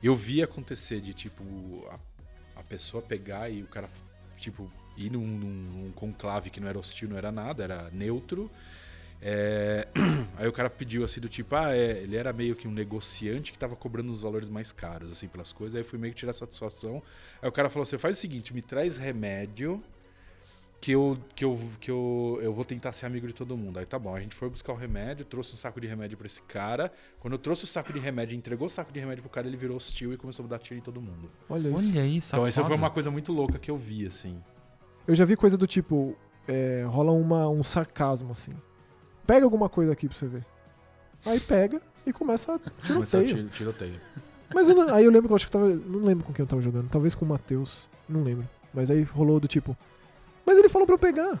Eu 0.00 0.14
vi 0.14 0.40
acontecer 0.40 1.00
de, 1.00 1.12
tipo, 1.12 1.42
a, 1.90 2.60
a 2.60 2.62
pessoa 2.62 3.02
pegar 3.02 3.48
e 3.50 3.62
o 3.64 3.66
cara, 3.66 3.88
tipo, 4.38 4.70
ir 4.96 5.10
num, 5.10 5.26
num- 5.26 5.82
num 5.84 5.92
conclave 5.92 6.50
que 6.50 6.60
não 6.60 6.68
era 6.68 6.78
hostil, 6.78 7.08
não 7.08 7.16
era 7.16 7.30
nada, 7.32 7.62
era 7.64 7.90
neutro. 7.92 8.50
É, 9.22 9.88
Aí 10.36 10.46
o 10.46 10.52
cara 10.52 10.68
pediu 10.68 11.04
assim 11.04 11.20
do 11.20 11.28
tipo, 11.28 11.54
ah, 11.56 11.74
é, 11.74 12.02
ele 12.02 12.16
era 12.16 12.32
meio 12.32 12.54
que 12.54 12.68
um 12.68 12.72
negociante 12.72 13.52
que 13.52 13.58
tava 13.58 13.74
cobrando 13.74 14.12
uns 14.12 14.20
valores 14.20 14.48
mais 14.50 14.70
caros, 14.72 15.10
assim, 15.10 15.28
pelas 15.28 15.52
coisas. 15.52 15.74
Aí 15.74 15.80
eu 15.80 15.84
fui 15.84 15.98
meio 15.98 16.12
que 16.12 16.18
tirar 16.20 16.32
satisfação. 16.34 17.02
Aí 17.40 17.48
o 17.48 17.52
cara 17.52 17.70
falou 17.70 17.84
assim: 17.84 17.96
faz 17.96 18.18
o 18.18 18.20
seguinte, 18.20 18.52
me 18.52 18.60
traz 18.60 18.96
remédio 18.98 19.82
que 20.78 20.92
eu, 20.92 21.16
que 21.34 21.42
eu, 21.42 21.58
que 21.80 21.90
eu, 21.90 22.38
eu 22.42 22.52
vou 22.52 22.62
tentar 22.66 22.92
ser 22.92 23.06
amigo 23.06 23.26
de 23.26 23.32
todo 23.32 23.56
mundo. 23.56 23.78
Aí 23.78 23.86
tá 23.86 23.98
bom, 23.98 24.14
a 24.14 24.20
gente 24.20 24.34
foi 24.34 24.50
buscar 24.50 24.74
o 24.74 24.76
remédio, 24.76 25.24
trouxe 25.24 25.54
um 25.54 25.56
saco 25.56 25.80
de 25.80 25.86
remédio 25.86 26.18
pra 26.18 26.26
esse 26.26 26.42
cara. 26.42 26.92
Quando 27.20 27.32
eu 27.32 27.38
trouxe 27.38 27.64
o 27.64 27.66
saco 27.66 27.90
de 27.94 27.98
remédio, 27.98 28.36
entregou 28.36 28.66
o 28.66 28.68
saco 28.68 28.92
de 28.92 29.00
remédio 29.00 29.22
pro 29.22 29.30
cara, 29.30 29.46
ele 29.46 29.56
virou 29.56 29.78
hostil 29.78 30.12
e 30.12 30.18
começou 30.18 30.44
a 30.44 30.48
dar 30.48 30.58
tiro 30.58 30.78
em 30.78 30.82
todo 30.82 31.00
mundo. 31.00 31.30
Olha 31.48 31.70
isso. 31.70 31.88
Olha 31.90 32.02
aí, 32.02 32.18
Então 32.18 32.46
essa 32.46 32.62
foi 32.62 32.76
uma 32.76 32.90
coisa 32.90 33.10
muito 33.10 33.32
louca 33.32 33.58
que 33.58 33.70
eu 33.70 33.76
vi, 33.78 34.06
assim. 34.06 34.38
Eu 35.06 35.14
já 35.14 35.24
vi 35.24 35.36
coisa 35.36 35.56
do 35.58 35.66
tipo, 35.66 36.16
é, 36.48 36.84
rola 36.88 37.12
uma, 37.12 37.48
um 37.48 37.62
sarcasmo, 37.62 38.32
assim. 38.32 38.52
Pega 39.26 39.44
alguma 39.44 39.68
coisa 39.68 39.92
aqui 39.92 40.08
pra 40.08 40.16
você 40.16 40.26
ver. 40.26 40.44
Aí 41.24 41.40
pega 41.40 41.80
e 42.06 42.12
começa 42.12 42.54
a 42.54 42.58
Começou 42.86 43.20
a 43.20 43.24
tiroteio. 43.24 43.26
tiro, 43.26 43.48
tiroteio. 43.48 43.94
Mas 44.54 44.68
eu 44.68 44.74
não- 44.74 44.94
aí 44.94 45.04
eu 45.04 45.10
lembro 45.10 45.28
que 45.28 45.32
eu 45.32 45.36
acho 45.36 45.46
que 45.46 45.52
tava. 45.52 45.68
Não 45.68 46.00
lembro 46.00 46.24
com 46.24 46.32
quem 46.32 46.42
eu 46.42 46.46
tava 46.46 46.60
jogando. 46.62 46.88
Talvez 46.88 47.14
com 47.14 47.24
o 47.24 47.28
Matheus. 47.28 47.88
Não 48.08 48.22
lembro. 48.22 48.46
Mas 48.72 48.90
aí 48.90 49.02
rolou 49.02 49.40
do 49.40 49.48
tipo. 49.48 49.76
Mas 50.46 50.58
ele 50.58 50.68
falou 50.68 50.86
pra 50.86 50.94
eu 50.94 50.98
pegar. 50.98 51.40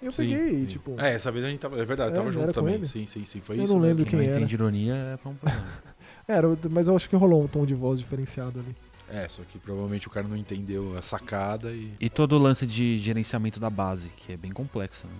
E 0.00 0.06
eu 0.06 0.12
Sim, 0.12 0.30
peguei, 0.30 0.60
sim. 0.60 0.66
tipo. 0.66 1.00
É, 1.00 1.14
essa 1.14 1.30
vez 1.30 1.44
a 1.44 1.48
gente 1.48 1.60
tava. 1.60 1.78
É 1.80 1.84
verdade, 1.84 2.12
É, 2.12 2.14
tava 2.14 2.32
junto 2.32 2.52
também. 2.52 2.74
ele? 2.76 2.86
Sim, 2.86 3.04
sim, 3.06 3.24
sim. 3.24 3.40
Foi 3.40 3.58
Eu 3.58 3.64
isso 3.64 3.74
não 3.74 3.80
mesmo. 3.80 3.98
lembro 3.98 4.10
Quem 4.10 4.18
quem 4.18 4.26
não 4.28 4.32
era. 4.34 4.40
entende 4.40 4.54
ironia 4.54 4.94
é 4.94 5.16
pra 5.18 5.30
um 5.30 5.34
problema. 5.34 5.66
Era, 6.26 6.46
mas 6.70 6.88
eu 6.88 6.96
acho 6.96 7.08
que 7.10 7.16
rolou 7.16 7.42
um 7.42 7.48
tom 7.48 7.66
de 7.66 7.74
voz 7.74 7.98
diferenciado 7.98 8.60
ali. 8.60 8.74
É, 9.12 9.28
só 9.28 9.42
que 9.42 9.58
provavelmente 9.58 10.08
o 10.08 10.10
cara 10.10 10.26
não 10.26 10.36
entendeu 10.36 10.96
a 10.96 11.02
sacada 11.02 11.70
e. 11.70 11.92
e 12.00 12.08
todo 12.08 12.32
o 12.32 12.38
lance 12.38 12.66
de 12.66 12.96
gerenciamento 12.96 13.60
da 13.60 13.68
base, 13.68 14.08
que 14.16 14.32
é 14.32 14.36
bem 14.38 14.50
complexo. 14.50 15.06
Né? 15.06 15.12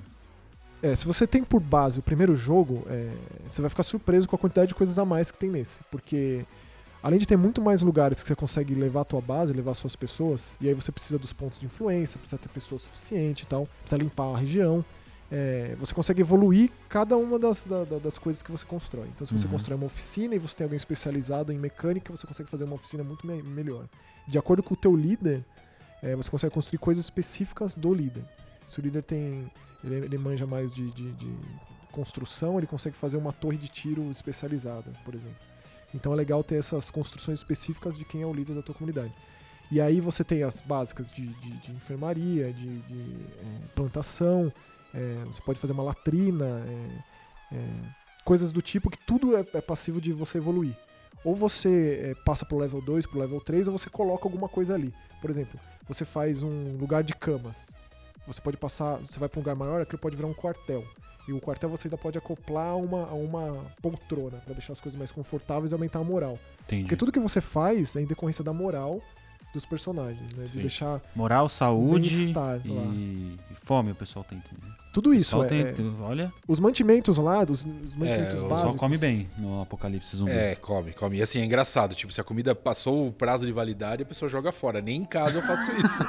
É, 0.90 0.94
se 0.94 1.06
você 1.06 1.26
tem 1.26 1.44
por 1.44 1.60
base 1.60 2.00
o 2.00 2.02
primeiro 2.02 2.34
jogo, 2.34 2.84
é, 2.88 3.12
você 3.46 3.60
vai 3.60 3.68
ficar 3.68 3.82
surpreso 3.82 4.26
com 4.26 4.34
a 4.34 4.38
quantidade 4.38 4.68
de 4.68 4.74
coisas 4.74 4.98
a 4.98 5.04
mais 5.04 5.30
que 5.30 5.38
tem 5.38 5.50
nesse. 5.50 5.80
Porque 5.90 6.44
além 7.02 7.18
de 7.18 7.26
ter 7.26 7.36
muito 7.36 7.60
mais 7.60 7.82
lugares 7.82 8.22
que 8.22 8.28
você 8.28 8.34
consegue 8.34 8.74
levar 8.74 9.02
a 9.02 9.04
tua 9.04 9.20
base, 9.20 9.52
levar 9.52 9.74
suas 9.74 9.94
pessoas, 9.94 10.56
e 10.58 10.68
aí 10.68 10.74
você 10.74 10.90
precisa 10.90 11.18
dos 11.18 11.34
pontos 11.34 11.60
de 11.60 11.66
influência, 11.66 12.18
precisa 12.18 12.40
ter 12.40 12.48
pessoas 12.48 12.82
suficiente 12.82 13.42
e 13.42 13.46
tal, 13.46 13.68
precisa 13.82 14.02
limpar 14.02 14.34
a 14.34 14.38
região. 14.38 14.82
É, 15.34 15.74
você 15.78 15.94
consegue 15.94 16.20
evoluir 16.20 16.70
cada 16.90 17.16
uma 17.16 17.38
das, 17.38 17.64
da- 17.64 17.84
da- 17.84 17.98
das 17.98 18.18
coisas 18.18 18.42
que 18.42 18.52
você 18.52 18.66
constrói. 18.66 19.08
Então, 19.08 19.26
se 19.26 19.32
você 19.32 19.46
Uhum. 19.46 19.52
constrói 19.52 19.76
uma 19.78 19.86
oficina 19.86 20.34
e 20.34 20.38
você 20.38 20.54
tem 20.54 20.64
alguém 20.66 20.76
especializado 20.76 21.50
em 21.52 21.58
mecânica, 21.58 22.14
você 22.14 22.26
consegue 22.26 22.50
fazer 22.50 22.64
uma 22.64 22.74
oficina 22.74 23.02
muito 23.02 23.26
me- 23.26 23.42
melhor. 23.42 23.86
De 24.28 24.38
acordo 24.38 24.62
com 24.62 24.74
o 24.74 24.76
teu 24.76 24.94
líder, 24.94 25.42
é, 26.02 26.14
você 26.14 26.30
consegue 26.30 26.52
construir 26.52 26.78
coisas 26.78 27.02
específicas 27.02 27.74
do 27.74 27.94
líder. 27.94 28.24
Se 28.66 28.78
o 28.78 28.82
líder 28.82 29.02
tem 29.04 29.50
ele, 29.82 29.96
ele 30.04 30.18
manja 30.18 30.46
mais 30.46 30.70
de, 30.72 30.90
de- 30.92 31.12
de 31.12 31.32
construção, 31.90 32.58
ele 32.58 32.66
consegue 32.66 32.96
fazer 32.96 33.16
uma 33.16 33.32
torre 33.32 33.56
de 33.56 33.68
tiro 33.68 34.10
especializada, 34.10 34.92
por 35.04 35.14
exemplo. 35.14 35.36
Então 35.94 36.12
é 36.12 36.16
legal 36.16 36.42
ter 36.44 36.56
essas 36.56 36.90
construções 36.90 37.38
específicas 37.40 37.98
de 37.98 38.04
quem 38.04 38.22
é 38.22 38.26
o 38.26 38.32
líder 38.32 38.54
da 38.54 38.62
tua 38.62 38.74
comunidade. 38.74 39.12
E 39.70 39.80
aí 39.80 40.00
você 40.00 40.22
tem 40.22 40.42
as 40.42 40.60
básicas 40.60 41.10
de, 41.10 41.26
de- 41.26 41.56
de 41.62 41.72
enfermaria, 41.72 42.52
de, 42.52 42.78
de, 42.82 43.00
é, 43.40 43.66
plantação, 43.74 44.52
é, 44.94 45.24
você 45.26 45.40
pode 45.40 45.58
fazer 45.58 45.72
uma 45.72 45.82
latrina, 45.82 46.64
é, 46.66 47.56
é, 47.56 47.58
coisas 48.24 48.52
do 48.52 48.62
tipo 48.62 48.90
que 48.90 48.98
tudo 48.98 49.36
é, 49.36 49.44
é 49.54 49.60
passivo 49.60 50.00
de 50.00 50.12
você 50.12 50.38
evoluir. 50.38 50.76
Ou 51.24 51.34
você 51.34 52.10
é, 52.10 52.14
passa 52.24 52.44
pro 52.44 52.58
level 52.58 52.80
2, 52.80 53.06
pro 53.06 53.20
level 53.20 53.40
3, 53.40 53.68
ou 53.68 53.78
você 53.78 53.88
coloca 53.88 54.24
alguma 54.26 54.48
coisa 54.48 54.74
ali. 54.74 54.92
Por 55.20 55.30
exemplo, 55.30 55.58
você 55.86 56.04
faz 56.04 56.42
um 56.42 56.76
lugar 56.78 57.02
de 57.02 57.14
camas. 57.14 57.76
Você 58.26 58.40
pode 58.40 58.56
passar, 58.56 58.96
você 58.96 59.18
vai 59.18 59.28
para 59.28 59.38
um 59.38 59.42
lugar 59.42 59.56
maior, 59.56 59.80
aquilo 59.80 59.98
pode 59.98 60.16
virar 60.16 60.28
um 60.28 60.34
quartel. 60.34 60.84
E 61.28 61.32
o 61.32 61.40
quartel 61.40 61.68
você 61.68 61.86
ainda 61.86 61.96
pode 61.96 62.18
acoplar 62.18 62.76
uma, 62.76 63.08
a 63.08 63.14
uma 63.14 63.64
poltrona 63.80 64.38
para 64.38 64.54
deixar 64.54 64.72
as 64.72 64.80
coisas 64.80 64.98
mais 64.98 65.12
confortáveis 65.12 65.70
e 65.70 65.74
aumentar 65.74 66.00
a 66.00 66.04
moral. 66.04 66.38
Entendi. 66.64 66.82
Porque 66.82 66.96
tudo 66.96 67.12
que 67.12 67.20
você 67.20 67.40
faz 67.40 67.94
é 67.94 68.00
em 68.00 68.06
decorrência 68.06 68.42
da 68.42 68.52
moral 68.52 69.00
dos 69.52 69.64
personagens, 69.64 70.32
né? 70.32 70.44
De 70.44 70.50
Sim. 70.50 70.60
deixar 70.60 71.00
Moral, 71.14 71.48
saúde 71.48 72.08
e... 72.08 73.36
e 73.50 73.54
fome 73.54 73.92
o 73.92 73.94
pessoal 73.94 74.24
tem 74.24 74.40
também. 74.40 74.72
Tudo 74.92 75.10
O 75.10 75.14
isso. 75.14 75.42
É, 75.42 75.46
tem, 75.46 75.60
é- 75.62 75.74
olha, 76.02 76.32
os 76.46 76.60
mantimentos 76.60 77.16
lá, 77.18 77.42
os, 77.44 77.60
os 77.64 77.96
mantimentos 77.96 78.34
o 78.40 78.44
o 78.44 78.48
básicos. 78.48 78.72
pessoal 78.72 78.74
come 78.76 78.98
bem 78.98 79.28
no 79.38 79.62
apocalipse 79.62 80.16
zumbi. 80.16 80.30
É, 80.32 80.54
come, 80.56 80.92
come. 80.92 81.18
E 81.18 81.22
assim, 81.22 81.40
é 81.40 81.44
engraçado. 81.44 81.94
Tipo, 81.94 82.12
se 82.12 82.20
a 82.20 82.24
comida 82.24 82.54
passou 82.54 83.08
o 83.08 83.12
prazo 83.12 83.46
de 83.46 83.52
validade, 83.52 84.02
a 84.02 84.06
pessoa 84.06 84.28
joga 84.28 84.52
fora. 84.52 84.80
Nem 84.80 85.00
em 85.02 85.04
casa 85.04 85.38
eu 85.38 85.42
faço 85.42 85.70
isso. 85.72 86.04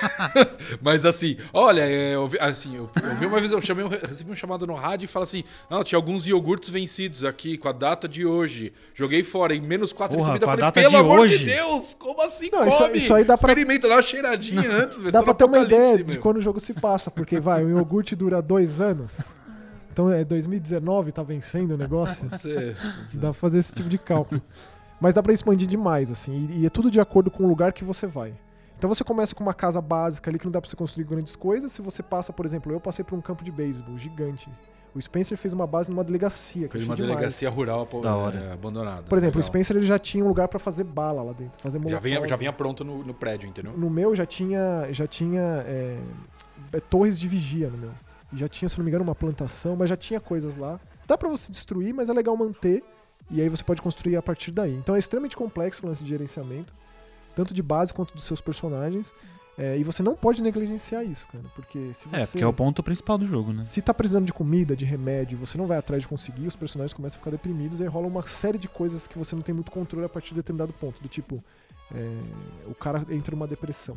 Mas 0.80 1.04
assim, 1.04 1.36
olha, 1.52 1.82
é, 1.82 2.14
eu 2.14 2.30
assim, 2.40 2.76
eu, 2.76 2.90
eu 3.02 3.14
vi 3.16 3.26
uma 3.26 3.38
vez, 3.38 3.52
eu 3.52 3.60
chamei, 3.60 3.84
um- 3.84 3.88
recebi 3.88 4.30
um 4.30 4.36
chamado 4.36 4.66
no 4.66 4.74
rádio 4.74 5.04
e 5.04 5.08
fala 5.08 5.22
assim: 5.24 5.44
não, 5.70 5.82
tinha 5.82 5.98
alguns 5.98 6.26
iogurtes 6.26 6.70
vencidos 6.70 7.24
aqui 7.24 7.56
com 7.58 7.68
a 7.68 7.72
data 7.72 8.08
de 8.08 8.24
hoje. 8.24 8.72
Joguei 8.94 9.22
fora 9.22 9.54
em 9.54 9.60
menos 9.60 9.92
4 9.92 10.16
Porra, 10.16 10.34
de 10.34 10.40
comida. 10.40 10.46
com 10.46 10.50
falei, 10.52 10.64
data 10.64 10.80
pelo 10.80 10.90
de 10.90 10.96
amor 10.96 11.18
hoje? 11.20 11.38
de 11.38 11.44
Deus, 11.46 11.94
como 11.98 12.22
assim 12.22 12.48
Não, 12.50 12.66
isso- 12.66 12.78
come? 12.78 12.98
isso 12.98 13.14
aí 13.14 13.24
dá 13.24 13.36
pra- 13.36 13.52
Experimenta, 13.52 13.88
dá 13.88 13.94
uma 13.96 14.02
cheiradinha 14.02 14.70
antes. 14.70 15.00
Dá 15.00 15.12
tá 15.12 15.22
pra 15.22 15.34
ter 15.34 15.44
uma 15.44 15.58
ideia 15.58 15.80
apocalipse, 15.82 16.04
de 16.04 16.12
meu. 16.14 16.22
quando 16.22 16.36
o 16.38 16.40
jogo 16.40 16.60
se 16.60 16.72
passa, 16.74 17.10
porque 17.10 17.38
vai, 17.40 17.64
o 17.64 17.68
iogurte 17.70 18.13
dura 18.16 18.40
dois 18.42 18.80
anos. 18.80 19.18
Então 19.92 20.10
é 20.10 20.24
2019, 20.24 21.12
tá 21.12 21.22
vencendo 21.22 21.72
o 21.72 21.76
negócio. 21.76 22.24
Pode 22.28 22.40
ser. 22.40 22.76
Dá 23.14 23.20
pra 23.28 23.32
fazer 23.32 23.58
esse 23.58 23.72
tipo 23.74 23.88
de 23.88 23.98
cálculo. 23.98 24.42
Mas 25.00 25.14
dá 25.14 25.22
pra 25.22 25.32
expandir 25.32 25.68
demais, 25.68 26.10
assim, 26.10 26.48
e, 26.50 26.60
e 26.60 26.66
é 26.66 26.70
tudo 26.70 26.90
de 26.90 26.98
acordo 27.00 27.30
com 27.30 27.44
o 27.44 27.46
lugar 27.48 27.72
que 27.72 27.84
você 27.84 28.06
vai. 28.06 28.34
Então 28.78 28.88
você 28.92 29.04
começa 29.04 29.34
com 29.34 29.42
uma 29.42 29.54
casa 29.54 29.80
básica 29.80 30.30
ali 30.30 30.38
que 30.38 30.44
não 30.44 30.50
dá 30.52 30.60
pra 30.60 30.68
você 30.68 30.76
construir 30.76 31.04
grandes 31.04 31.36
coisas. 31.36 31.70
Se 31.72 31.80
você 31.82 32.02
passa, 32.02 32.32
por 32.32 32.44
exemplo, 32.44 32.72
eu 32.72 32.80
passei 32.80 33.04
por 33.04 33.16
um 33.16 33.20
campo 33.20 33.44
de 33.44 33.52
beisebol 33.52 33.96
gigante. 33.96 34.48
O 34.94 35.00
Spencer 35.00 35.36
fez 35.36 35.52
uma 35.52 35.66
base 35.66 35.90
numa 35.90 36.04
delegacia, 36.04 36.68
que 36.68 36.72
Fez 36.72 36.84
eu 36.84 36.88
uma 36.90 36.94
demais. 36.96 37.14
delegacia 37.16 37.50
rural 37.50 37.88
Da 38.00 38.14
hora. 38.14 38.38
é, 38.38 38.52
abandonada. 38.52 39.02
Por 39.02 39.18
exemplo, 39.18 39.36
o 39.36 39.40
Legal. 39.40 39.48
Spencer 39.48 39.76
ele 39.76 39.86
já 39.86 39.98
tinha 39.98 40.24
um 40.24 40.28
lugar 40.28 40.46
pra 40.46 40.58
fazer 40.60 40.84
bala 40.84 41.20
lá 41.22 41.32
dentro, 41.32 41.54
fazer 41.58 41.80
Já 41.88 41.98
vinha, 41.98 42.26
já 42.28 42.36
vinha 42.36 42.52
pronto 42.52 42.84
no, 42.84 43.02
no 43.02 43.12
prédio, 43.12 43.48
entendeu? 43.48 43.72
No 43.76 43.90
meu 43.90 44.14
já 44.14 44.24
tinha, 44.24 44.86
já 44.92 45.06
tinha 45.06 45.40
é, 45.66 45.98
é, 46.74 46.80
torres 46.80 47.18
de 47.18 47.28
vigia 47.28 47.68
no 47.68 47.78
meu. 47.78 47.92
E 48.32 48.36
Já 48.36 48.48
tinha, 48.48 48.68
se 48.68 48.76
não 48.76 48.84
me 48.84 48.90
engano, 48.90 49.04
uma 49.04 49.14
plantação, 49.14 49.76
mas 49.76 49.88
já 49.88 49.96
tinha 49.96 50.20
coisas 50.20 50.56
lá. 50.56 50.80
Dá 51.06 51.16
pra 51.16 51.28
você 51.28 51.50
destruir, 51.50 51.94
mas 51.94 52.08
é 52.08 52.12
legal 52.12 52.36
manter. 52.36 52.82
E 53.30 53.40
aí 53.40 53.48
você 53.48 53.62
pode 53.62 53.80
construir 53.80 54.16
a 54.16 54.22
partir 54.22 54.50
daí. 54.50 54.74
Então 54.74 54.94
é 54.94 54.98
extremamente 54.98 55.36
complexo 55.36 55.84
o 55.84 55.88
lance 55.88 56.02
de 56.02 56.10
gerenciamento, 56.10 56.74
tanto 57.34 57.54
de 57.54 57.62
base 57.62 57.92
quanto 57.92 58.14
dos 58.14 58.24
seus 58.24 58.40
personagens. 58.40 59.14
É, 59.56 59.78
e 59.78 59.84
você 59.84 60.02
não 60.02 60.16
pode 60.16 60.42
negligenciar 60.42 61.04
isso, 61.04 61.26
cara. 61.28 61.44
Porque 61.54 61.92
se 61.94 62.08
você. 62.08 62.16
É, 62.16 62.26
porque 62.26 62.42
é 62.42 62.46
o 62.46 62.52
ponto 62.52 62.82
principal 62.82 63.16
do 63.16 63.24
jogo, 63.24 63.52
né? 63.52 63.62
Se 63.64 63.80
tá 63.80 63.94
precisando 63.94 64.26
de 64.26 64.32
comida, 64.32 64.74
de 64.74 64.84
remédio, 64.84 65.38
você 65.38 65.56
não 65.56 65.66
vai 65.66 65.78
atrás 65.78 66.02
de 66.02 66.08
conseguir, 66.08 66.46
os 66.48 66.56
personagens 66.56 66.92
começam 66.92 67.16
a 67.16 67.20
ficar 67.20 67.30
deprimidos 67.30 67.78
e 67.78 67.84
aí 67.84 67.88
rola 67.88 68.08
uma 68.08 68.26
série 68.26 68.58
de 68.58 68.66
coisas 68.66 69.06
que 69.06 69.16
você 69.16 69.36
não 69.36 69.42
tem 69.42 69.54
muito 69.54 69.70
controle 69.70 70.04
a 70.04 70.08
partir 70.08 70.30
de 70.30 70.36
determinado 70.36 70.72
ponto. 70.72 71.00
Do 71.00 71.08
tipo, 71.08 71.42
é, 71.94 72.20
o 72.66 72.74
cara 72.74 73.06
entra 73.10 73.36
numa 73.36 73.46
depressão. 73.46 73.96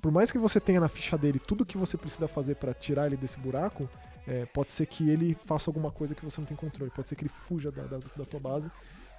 Por 0.00 0.12
mais 0.12 0.30
que 0.30 0.38
você 0.38 0.60
tenha 0.60 0.80
na 0.80 0.88
ficha 0.88 1.16
dele 1.18 1.38
tudo 1.38 1.64
que 1.66 1.76
você 1.78 1.96
precisa 1.96 2.28
fazer 2.28 2.54
pra 2.56 2.72
tirar 2.72 3.06
ele 3.06 3.16
desse 3.16 3.38
buraco, 3.38 3.88
é, 4.26 4.44
pode 4.46 4.72
ser 4.72 4.86
que 4.86 5.08
ele 5.08 5.36
faça 5.46 5.68
alguma 5.70 5.90
coisa 5.90 6.14
que 6.14 6.24
você 6.24 6.40
não 6.40 6.46
tem 6.46 6.56
controle. 6.56 6.90
Pode 6.94 7.08
ser 7.08 7.16
que 7.16 7.22
ele 7.22 7.30
fuja 7.30 7.70
da, 7.70 7.82
da, 7.84 7.98
da 7.98 8.24
tua 8.24 8.38
base 8.38 8.70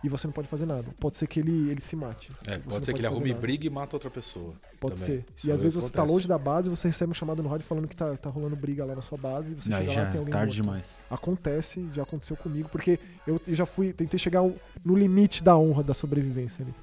e 0.02 0.08
você 0.08 0.26
não 0.28 0.32
pode 0.32 0.48
fazer 0.48 0.66
nada. 0.66 0.86
Pode 1.00 1.18
ser 1.18 1.28
que 1.28 1.40
ele, 1.42 1.70
ele 1.70 1.82
se 1.82 1.94
mate. 1.96 2.32
É, 2.48 2.58
pode 2.60 2.86
ser 2.86 2.94
que 2.94 3.00
ele 3.02 3.08
arrume 3.08 3.30
nada. 3.30 3.42
briga 3.42 3.68
e 3.68 3.70
mata 3.70 3.96
outra 3.98 4.10
pessoa. 4.10 4.54
Pode 4.80 5.02
também. 5.02 5.18
ser. 5.18 5.26
Isso 5.36 5.48
e 5.48 5.52
às 5.52 5.62
vezes 5.62 5.76
vezes 5.76 5.90
você 5.90 5.92
tá 5.92 6.00
acontece. 6.04 6.14
longe 6.14 6.28
da 6.28 6.38
base 6.38 6.70
e 6.70 6.76
você 6.76 6.88
recebe 6.88 7.12
um 7.12 7.14
chamado 7.14 7.44
no 7.44 7.50
rádio 7.50 7.66
falando 7.66 7.88
que 7.88 7.96
tá, 7.96 8.16
tá 8.16 8.30
rolando 8.30 8.56
briga 8.56 8.86
lá 8.86 8.96
na 8.96 9.02
sua 9.02 9.18
base 9.18 9.52
e 9.52 9.56
você 9.56 9.74
Aí 9.74 9.82
chega 9.82 9.94
já 9.94 10.02
lá 10.04 10.08
e 10.08 10.12
tem 10.12 10.16
é 10.16 10.20
alguém 10.20 10.32
tarde 10.32 10.62
morto. 10.64 10.66
demais. 10.78 10.86
Acontece, 11.10 11.90
já 11.94 12.04
aconteceu 12.04 12.38
comigo, 12.38 12.70
porque 12.70 12.98
eu 13.28 13.42
já 13.48 13.66
fui, 13.66 13.92
tentei 13.92 14.18
chegar 14.18 14.42
no 14.86 14.96
limite 14.96 15.44
da 15.44 15.58
honra 15.58 15.84
da 15.84 15.94
sobrevivência 15.94 16.64
ali. 16.64 16.74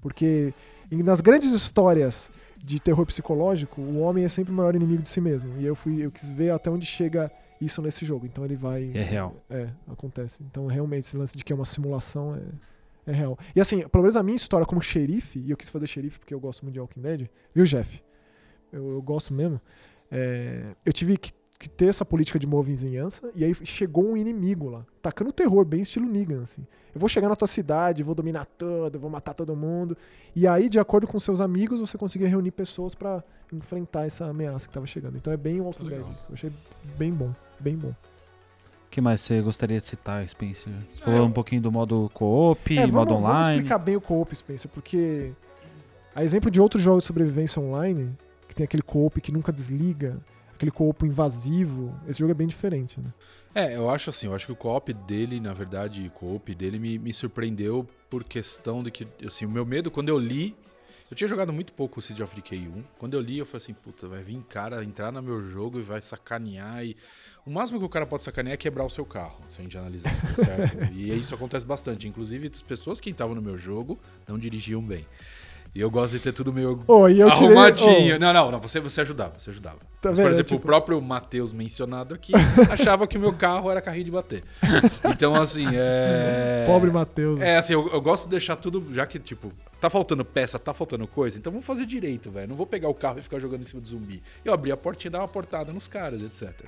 Porque 0.00 0.54
em- 0.90 1.02
nas 1.02 1.20
grandes 1.20 1.52
histórias 1.52 2.30
de 2.64 2.80
terror 2.80 3.04
psicológico, 3.04 3.78
o 3.82 3.98
homem 3.98 4.24
é 4.24 4.28
sempre 4.28 4.50
o 4.50 4.56
maior 4.56 4.74
inimigo 4.74 5.02
de 5.02 5.08
si 5.10 5.20
mesmo. 5.20 5.60
E 5.60 5.66
eu 5.66 5.74
fui, 5.74 6.02
eu 6.02 6.10
quis 6.10 6.30
ver 6.30 6.50
até 6.50 6.70
onde 6.70 6.86
chega 6.86 7.30
isso 7.60 7.82
nesse 7.82 8.06
jogo. 8.06 8.24
Então 8.24 8.42
ele 8.42 8.56
vai. 8.56 8.90
É 8.94 9.02
real. 9.02 9.36
É, 9.50 9.68
acontece. 9.86 10.42
Então 10.42 10.66
realmente 10.66 11.04
esse 11.04 11.16
lance 11.16 11.36
de 11.36 11.44
que 11.44 11.52
é 11.52 11.56
uma 11.56 11.66
simulação 11.66 12.34
é, 12.34 13.12
é 13.12 13.14
real. 13.14 13.38
E 13.54 13.60
assim, 13.60 13.86
pelo 13.86 14.02
menos 14.02 14.16
a 14.16 14.22
minha 14.22 14.34
história 14.34 14.66
como 14.66 14.80
xerife, 14.80 15.38
e 15.40 15.50
eu 15.50 15.58
quis 15.58 15.68
fazer 15.68 15.86
xerife 15.86 16.18
porque 16.18 16.32
eu 16.32 16.40
gosto 16.40 16.62
muito 16.62 16.72
de 16.72 16.80
Walking 16.80 17.02
Dead, 17.02 17.28
viu, 17.54 17.64
Jeff? 17.66 18.02
Eu, 18.72 18.92
eu 18.92 19.02
gosto 19.02 19.34
mesmo. 19.34 19.60
É, 20.10 20.74
eu 20.86 20.92
tive 20.92 21.18
que, 21.18 21.32
que 21.58 21.68
ter 21.68 21.86
essa 21.86 22.04
política 22.04 22.38
de 22.38 22.46
boa 22.46 22.62
vizinhança, 22.62 23.30
e 23.34 23.44
aí 23.44 23.54
chegou 23.64 24.04
um 24.10 24.16
inimigo 24.16 24.68
lá, 24.68 24.84
tacando 25.00 25.32
terror, 25.32 25.64
bem 25.64 25.80
estilo 25.80 26.06
Negan, 26.06 26.42
assim. 26.42 26.66
Eu 26.94 27.00
vou 27.00 27.08
chegar 27.08 27.28
na 27.28 27.36
tua 27.36 27.48
cidade, 27.48 28.02
vou 28.02 28.14
dominar 28.14 28.46
tudo, 28.58 28.98
vou 29.00 29.10
matar 29.10 29.34
todo 29.34 29.54
mundo. 29.56 29.96
E 30.34 30.46
aí, 30.46 30.68
de 30.68 30.78
acordo 30.78 31.06
com 31.06 31.18
seus 31.18 31.40
amigos, 31.40 31.80
você 31.80 31.96
conseguia 31.98 32.28
reunir 32.28 32.50
pessoas 32.52 32.94
pra 32.94 33.22
enfrentar 33.52 34.06
essa 34.06 34.26
ameaça 34.26 34.68
que 34.68 34.74
tava 34.74 34.86
chegando. 34.86 35.16
Então 35.16 35.32
é 35.32 35.36
bem 35.36 35.60
Walking 35.60 35.84
Legal. 35.84 36.04
Dead 36.04 36.14
isso. 36.16 36.28
Eu 36.30 36.34
achei 36.34 36.52
bem 36.96 37.12
bom, 37.12 37.32
bem 37.58 37.76
bom. 37.76 37.88
O 37.90 38.90
que 38.90 39.00
mais 39.00 39.20
você 39.20 39.40
gostaria 39.40 39.80
de 39.80 39.86
citar, 39.86 40.28
Spencer? 40.28 40.72
Você 40.92 41.02
É, 41.02 41.04
falou 41.04 41.20
eu- 41.20 41.24
um 41.26 41.32
pouquinho 41.32 41.60
do 41.62 41.72
modo 41.72 42.08
co-op, 42.14 42.78
É, 42.78 42.86
modo 42.86 42.92
vamos, 42.92 43.08
vamos 43.24 43.24
online. 43.40 43.54
explicar 43.56 43.78
bem 43.78 43.96
o 43.96 44.00
co-op, 44.00 44.34
Spencer, 44.36 44.70
porque 44.72 45.32
a 46.14 46.22
exemplo 46.22 46.48
de 46.48 46.60
outros 46.60 46.80
jogos 46.80 47.02
de 47.02 47.08
sobrevivência 47.08 47.60
online, 47.60 48.16
que 48.46 48.54
tem 48.54 48.62
aquele 48.62 48.82
co-op 48.84 49.20
que 49.20 49.32
nunca 49.32 49.52
desliga, 49.52 50.16
aquele 50.54 50.70
co-op 50.70 51.04
invasivo, 51.04 51.94
esse 52.08 52.18
jogo 52.18 52.30
é 52.32 52.34
bem 52.34 52.46
diferente, 52.46 53.00
né? 53.00 53.12
É, 53.54 53.76
eu 53.76 53.88
acho 53.88 54.10
assim, 54.10 54.26
eu 54.26 54.34
acho 54.34 54.46
que 54.46 54.52
o 54.52 54.56
co-op 54.56 54.92
dele, 54.92 55.38
na 55.38 55.52
verdade, 55.52 56.06
o 56.06 56.10
co-op 56.10 56.54
dele 56.54 56.78
me, 56.78 56.98
me 56.98 57.12
surpreendeu 57.12 57.86
por 58.10 58.24
questão 58.24 58.82
de 58.82 58.90
que, 58.90 59.06
assim, 59.24 59.46
o 59.46 59.50
meu 59.50 59.64
medo, 59.64 59.90
quando 59.90 60.08
eu 60.08 60.18
li, 60.18 60.56
eu 61.10 61.16
tinha 61.16 61.28
jogado 61.28 61.52
muito 61.52 61.72
pouco 61.72 62.00
o 62.00 62.02
City 62.02 62.22
of 62.22 62.34
Decay 62.34 62.66
1, 62.66 62.82
quando 62.98 63.14
eu 63.14 63.20
li 63.20 63.38
eu 63.38 63.46
falei 63.46 63.58
assim, 63.58 63.74
puta, 63.74 64.08
vai 64.08 64.22
vir 64.24 64.42
cara 64.48 64.82
entrar 64.82 65.12
no 65.12 65.22
meu 65.22 65.46
jogo 65.46 65.78
e 65.78 65.82
vai 65.82 66.02
sacanear 66.02 66.84
e... 66.84 66.96
O 67.46 67.50
máximo 67.50 67.78
que 67.78 67.84
o 67.84 67.88
cara 67.90 68.06
pode 68.06 68.24
sacanear 68.24 68.54
é 68.54 68.56
quebrar 68.56 68.86
o 68.86 68.90
seu 68.90 69.04
carro, 69.04 69.38
se 69.50 69.60
a 69.60 69.62
gente 69.62 69.76
analisar, 69.76 70.10
certo? 70.42 70.92
e 70.92 71.16
isso 71.16 71.34
acontece 71.34 71.66
bastante, 71.66 72.08
inclusive 72.08 72.50
as 72.52 72.62
pessoas 72.62 73.00
que 73.00 73.10
estavam 73.10 73.34
no 73.34 73.42
meu 73.42 73.56
jogo 73.56 73.98
não 74.26 74.38
dirigiam 74.38 74.82
bem. 74.82 75.06
E 75.74 75.80
eu 75.80 75.90
gosto 75.90 76.12
de 76.12 76.20
ter 76.20 76.32
tudo 76.32 76.52
meio 76.52 76.80
Oh, 76.86 77.08
eu 77.08 77.30
tirei- 77.32 77.48
arrumadinho. 77.48 78.14
oh, 78.14 78.18
Não, 78.20 78.32
não, 78.32 78.50
não, 78.52 78.60
você, 78.60 78.78
você 78.78 79.00
ajudava, 79.00 79.32
você 79.38 79.50
ajudava. 79.50 79.78
Tá 80.00 80.10
Mas, 80.10 80.20
por 80.20 80.30
exemplo, 80.30 80.44
Tipo- 80.50 80.56
o 80.56 80.60
próprio 80.60 81.02
Matheus 81.02 81.52
mencionado 81.52 82.14
aqui 82.14 82.32
achava 82.70 83.06
que 83.08 83.18
o 83.18 83.20
meu 83.20 83.32
carro 83.32 83.68
era 83.70 83.80
carrinho 83.80 84.04
de 84.04 84.10
bater. 84.12 84.44
Então, 85.10 85.34
assim, 85.34 85.66
é. 85.72 86.64
Pobre 86.68 86.90
Matheus. 86.92 87.40
É, 87.40 87.56
assim, 87.56 87.72
eu, 87.72 87.88
eu 87.88 88.00
gosto 88.00 88.24
de 88.24 88.30
deixar 88.30 88.54
tudo, 88.54 88.86
já 88.94 89.04
que, 89.04 89.18
tipo, 89.18 89.52
tá 89.80 89.90
faltando 89.90 90.24
peça, 90.24 90.58
tá 90.60 90.72
faltando 90.72 91.08
coisa, 91.08 91.38
então 91.38 91.50
vamos 91.52 91.66
fazer 91.66 91.86
direito, 91.86 92.30
velho. 92.30 92.48
Não 92.48 92.56
vou 92.56 92.66
pegar 92.66 92.88
o 92.88 92.94
carro 92.94 93.18
e 93.18 93.22
ficar 93.22 93.40
jogando 93.40 93.62
em 93.62 93.64
cima 93.64 93.80
do 93.80 93.86
zumbi. 93.88 94.22
Eu 94.44 94.54
abri 94.54 94.70
a 94.70 94.76
portinha 94.76 95.08
e 95.08 95.12
dar 95.12 95.18
uma 95.20 95.28
portada 95.28 95.72
nos 95.72 95.88
caras, 95.88 96.22
etc. 96.22 96.66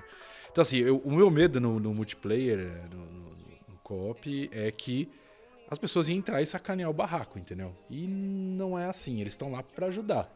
Então, 0.51 0.63
assim, 0.63 0.79
eu- 0.79 1.01
o 1.05 1.15
meu 1.15 1.31
medo 1.31 1.61
no, 1.61 1.79
no 1.79 1.95
multiplayer, 1.95 2.59
é, 2.59 2.95
no, 2.95 3.03
no, 3.03 3.21
no 3.31 3.77
co-op, 3.85 4.51
é 4.53 4.71
que 4.73 5.09
as 5.71 5.79
pessoas 5.79 6.09
iam 6.09 6.19
entrar 6.19 6.41
e 6.41 6.47
sacanear 6.47 6.91
o 6.91 6.95
barraco, 6.95 7.39
entendeu? 7.39 7.75
E 7.91 8.07
não 8.07 8.79
é 8.79 8.87
assim, 8.87 9.21
eles 9.21 9.33
estão 9.33 9.51
lá 9.51 9.63
pra 9.63 9.87
ajudar. 9.87 10.33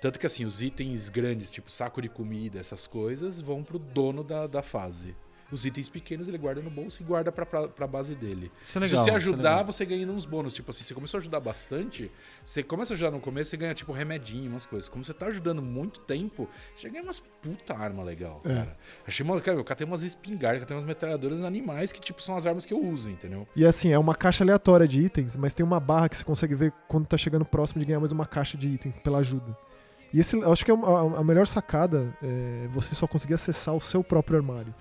Tanto 0.00 0.18
que, 0.18 0.26
assim, 0.26 0.44
os 0.44 0.62
itens 0.62 1.08
grandes, 1.08 1.50
tipo 1.50 1.70
saco 1.70 2.00
de 2.00 2.08
comida, 2.08 2.60
essas 2.60 2.86
coisas, 2.86 3.40
vão 3.40 3.64
pro 3.64 3.78
dono 3.78 4.22
da, 4.22 4.46
da 4.46 4.62
fase. 4.62 5.16
Os 5.50 5.64
itens 5.64 5.88
pequenos 5.88 6.28
ele 6.28 6.36
guarda 6.36 6.60
no 6.60 6.68
bolso 6.68 7.00
e 7.02 7.04
guarda 7.04 7.32
pra, 7.32 7.46
pra, 7.46 7.68
pra 7.68 7.86
base 7.86 8.14
dele. 8.14 8.50
Isso 8.62 8.76
é 8.76 8.80
legal. 8.82 8.88
Se 8.88 8.94
você 8.96 9.00
isso 9.00 9.10
é 9.10 9.14
ajudar, 9.16 9.50
legal. 9.50 9.64
você 9.64 9.86
ganha 9.86 10.06
uns 10.06 10.26
bônus. 10.26 10.52
Tipo 10.52 10.70
assim, 10.70 10.84
você 10.84 10.92
começou 10.92 11.16
a 11.16 11.20
ajudar 11.20 11.40
bastante, 11.40 12.10
você 12.44 12.62
começa 12.62 12.92
a 12.92 12.94
ajudar 12.94 13.10
no 13.10 13.18
começo, 13.18 13.48
você 13.50 13.56
ganha 13.56 13.72
tipo 13.72 13.90
remedinho, 13.92 14.50
umas 14.50 14.66
coisas. 14.66 14.90
Como 14.90 15.02
você 15.02 15.14
tá 15.14 15.26
ajudando 15.26 15.62
muito 15.62 16.00
tempo, 16.00 16.46
você 16.74 16.82
já 16.82 16.88
ganha 16.92 17.02
umas 17.02 17.18
puta 17.18 17.74
arma 17.74 18.02
legal, 18.02 18.42
É. 18.44 18.48
cara. 18.54 18.76
Achei 19.06 19.24
uma, 19.24 19.40
cara, 19.40 19.56
eu 19.56 19.64
catei 19.64 19.86
umas 19.86 20.02
espingardas, 20.02 20.60
catei 20.60 20.76
umas 20.76 20.84
metralhadoras 20.84 21.40
animais 21.42 21.92
que 21.92 22.00
tipo 22.00 22.20
são 22.22 22.36
as 22.36 22.44
armas 22.44 22.66
que 22.66 22.74
eu 22.74 22.84
uso, 22.84 23.08
entendeu? 23.08 23.48
E 23.56 23.64
assim, 23.64 23.90
é 23.90 23.98
uma 23.98 24.14
caixa 24.14 24.44
aleatória 24.44 24.86
de 24.86 25.00
itens, 25.00 25.34
mas 25.34 25.54
tem 25.54 25.64
uma 25.64 25.80
barra 25.80 26.10
que 26.10 26.16
você 26.18 26.24
consegue 26.24 26.54
ver 26.54 26.72
quando 26.88 27.06
tá 27.06 27.16
chegando 27.16 27.44
próximo 27.46 27.80
de 27.80 27.86
ganhar 27.86 28.00
mais 28.00 28.12
uma 28.12 28.26
caixa 28.26 28.58
de 28.58 28.68
itens 28.68 28.98
pela 28.98 29.18
ajuda. 29.18 29.56
E 30.12 30.20
esse, 30.20 30.36
eu 30.36 30.52
acho 30.52 30.64
que 30.64 30.70
é 30.70 30.74
a 30.74 31.22
melhor 31.24 31.46
sacada 31.46 32.14
é 32.22 32.66
você 32.70 32.94
só 32.94 33.06
conseguir 33.06 33.34
acessar 33.34 33.74
o 33.74 33.80
seu 33.80 34.02
próprio 34.04 34.36
armário. 34.38 34.74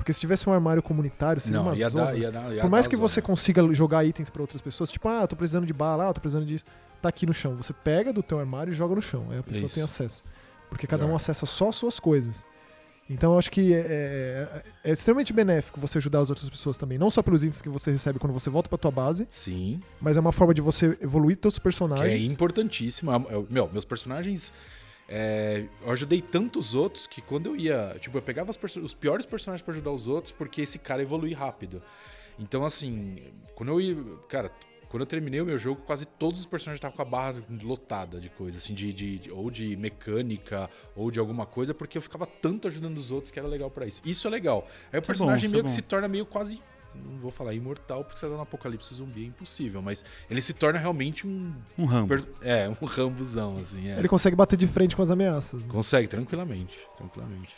Porque 0.00 0.14
se 0.14 0.20
tivesse 0.20 0.48
um 0.48 0.52
armário 0.54 0.82
comunitário, 0.82 1.42
seria 1.42 1.60
uma 1.60 1.74
ia 1.76 1.90
zona. 1.90 2.04
dar, 2.06 2.16
ia 2.18 2.32
dar, 2.32 2.54
ia 2.54 2.62
Por 2.62 2.70
mais 2.70 2.86
que 2.86 2.96
zona. 2.96 3.06
você 3.06 3.20
consiga 3.20 3.62
jogar 3.74 4.02
itens 4.02 4.30
pra 4.30 4.40
outras 4.40 4.62
pessoas, 4.62 4.90
tipo, 4.90 5.06
ah, 5.06 5.26
tô 5.26 5.36
precisando 5.36 5.66
de 5.66 5.74
bala, 5.74 6.08
ah, 6.08 6.12
tô 6.14 6.22
precisando 6.22 6.46
disso, 6.46 6.64
tá 7.02 7.10
aqui 7.10 7.26
no 7.26 7.34
chão. 7.34 7.54
Você 7.56 7.74
pega 7.74 8.10
do 8.10 8.22
teu 8.22 8.38
armário 8.38 8.72
e 8.72 8.74
joga 8.74 8.94
no 8.94 9.02
chão. 9.02 9.26
Aí 9.30 9.38
a 9.38 9.42
pessoa 9.42 9.66
Isso. 9.66 9.74
tem 9.74 9.84
acesso. 9.84 10.24
Porque 10.70 10.86
cada 10.86 11.04
um 11.04 11.14
acessa 11.14 11.44
só 11.44 11.68
as 11.68 11.74
suas 11.76 12.00
coisas. 12.00 12.46
Então 13.10 13.32
eu 13.34 13.38
acho 13.38 13.50
que 13.50 13.74
é, 13.74 13.78
é- 13.80 14.62
é 14.84 14.92
extremamente 14.92 15.32
benéfico 15.32 15.78
você 15.80 15.98
ajudar 15.98 16.20
as 16.20 16.30
outras 16.30 16.48
pessoas 16.48 16.78
também. 16.78 16.96
Não 16.96 17.10
só 17.10 17.22
pelos 17.22 17.42
itens 17.44 17.60
que 17.60 17.68
você 17.68 17.90
recebe 17.90 18.18
quando 18.18 18.32
você 18.32 18.48
volta 18.48 18.68
pra 18.70 18.78
tua 18.78 18.90
base, 18.92 19.28
Sim, 19.30 19.80
mas 20.00 20.16
é 20.16 20.20
uma 20.20 20.32
forma 20.32 20.54
de 20.54 20.60
você 20.62 20.96
evoluir 21.00 21.36
teus 21.36 21.54
que 21.54 21.60
é 21.60 21.62
personagens. 21.64 22.30
importantíssimo. 22.30 23.10
Eu- 23.28 23.46
Meu, 23.50 23.68
meus 23.70 23.84
personagens. 23.84 24.54
É, 25.10 25.66
eu 25.82 25.90
ajudei 25.90 26.22
tantos 26.22 26.72
outros 26.74 27.06
que 27.06 27.20
quando 27.20 27.46
eu 27.46 27.56
ia. 27.56 27.96
Tipo, 28.00 28.16
eu 28.18 28.22
pegava 28.22 28.50
os 28.52 28.94
piores 28.94 29.26
personagens 29.26 29.62
pra 29.64 29.74
ajudar 29.74 29.90
os 29.90 30.06
outros 30.06 30.32
porque 30.32 30.62
esse 30.62 30.78
cara 30.78 31.02
evolui 31.02 31.34
rápido. 31.34 31.82
Então, 32.38 32.64
assim, 32.64 33.18
quando 33.54 33.70
eu 33.72 33.80
ia. 33.80 33.96
Cara, 34.28 34.50
Quando 34.88 35.02
eu 35.02 35.06
terminei 35.06 35.40
o 35.40 35.46
meu 35.46 35.56
jogo, 35.56 35.82
quase 35.82 36.04
todos 36.04 36.40
os 36.40 36.46
personagens 36.46 36.78
estavam 36.78 36.96
com 36.96 37.02
a 37.02 37.04
barra 37.04 37.40
lotada 37.62 38.18
de 38.18 38.28
coisa, 38.28 38.58
assim, 38.58 38.74
de, 38.74 38.92
de- 38.92 39.18
de- 39.20 39.30
ou 39.30 39.48
de 39.48 39.76
mecânica, 39.76 40.68
ou 40.96 41.12
de 41.12 41.20
alguma 41.20 41.46
coisa, 41.46 41.72
porque 41.72 41.96
eu 41.96 42.02
ficava 42.02 42.26
tanto 42.26 42.66
ajudando 42.66 42.98
os 42.98 43.12
outros 43.12 43.30
que 43.30 43.38
era 43.38 43.46
legal 43.46 43.70
pra 43.70 43.86
isso. 43.86 44.02
Isso 44.04 44.26
é 44.26 44.30
legal. 44.32 44.66
Aí 44.92 44.98
o 44.98 45.00
bom, 45.02 45.06
personagem 45.06 45.46
é 45.46 45.50
meio 45.52 45.62
que 45.62 45.70
bom. 45.70 45.76
se 45.76 45.82
torna 45.82 46.08
meio 46.08 46.26
quase. 46.26 46.60
Não 46.94 47.18
vou 47.18 47.30
falar 47.30 47.54
imortal, 47.54 48.04
porque 48.04 48.18
você 48.18 48.26
tá 48.28 48.32
no 48.34 48.40
apocalipse 48.40 48.94
zumbi 48.94 49.22
é 49.24 49.26
impossível, 49.26 49.80
mas 49.80 50.04
ele 50.28 50.40
se 50.42 50.52
torna 50.52 50.78
realmente 50.78 51.26
um. 51.26 51.54
Um 51.78 51.84
Rambo. 51.84 52.08
per- 52.08 52.26
É, 52.40 52.68
um 52.68 52.84
rambuzão, 52.84 53.58
assim. 53.58 53.88
É. 53.88 53.98
Ele 53.98 54.08
consegue 54.08 54.34
bater 54.36 54.56
de 54.56 54.66
frente 54.66 54.96
com 54.96 55.02
as 55.02 55.10
ameaças. 55.10 55.64
né? 55.66 55.72
Consegue, 55.72 56.08
tranquilamente. 56.08 56.78
Tranquilamente. 56.96 57.54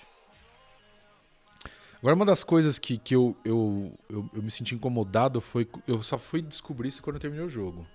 Agora, 1.98 2.16
uma 2.16 2.24
das 2.26 2.42
coisas 2.42 2.78
que, 2.78 2.98
que 2.98 3.14
eu, 3.14 3.36
eu, 3.44 3.96
eu, 4.10 4.28
eu 4.34 4.42
me 4.42 4.50
senti 4.50 4.74
incomodado 4.74 5.40
foi. 5.40 5.68
Eu 5.86 6.02
só 6.02 6.18
fui 6.18 6.42
descobrir 6.42 6.88
isso 6.88 7.00
quando 7.02 7.16
eu 7.16 7.20
terminei 7.20 7.44
o 7.46 7.48
jogo. 7.50 7.86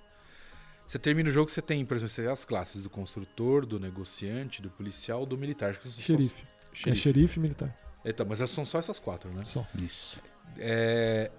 Você 0.86 0.98
termina 0.98 1.28
o 1.30 1.32
jogo, 1.32 1.50
você 1.52 1.62
tem, 1.62 1.86
por 1.86 1.96
exemplo, 1.98 2.10
você 2.14 2.22
tem 2.22 2.32
as 2.32 2.46
classes 2.46 2.84
do 2.84 2.90
construtor, 2.90 3.66
do 3.66 3.78
negociante, 3.78 4.62
do 4.62 4.70
policial, 4.70 5.26
do 5.26 5.38
militar. 5.38 5.72
Acho 5.72 5.80
que 5.82 5.90
são 5.90 5.96
só- 5.96 6.02
Xerife. 6.02 6.48
É 6.86 6.96
xerife 6.96 7.40
militar. 7.40 7.76
Então, 8.06 8.26
mas 8.26 8.38
são 8.50 8.64
só 8.64 8.80
essas 8.80 8.98
quatro, 9.00 9.30
né? 9.34 9.44
Só. 9.44 9.68
Isso. 9.84 10.22
É, 10.58 11.32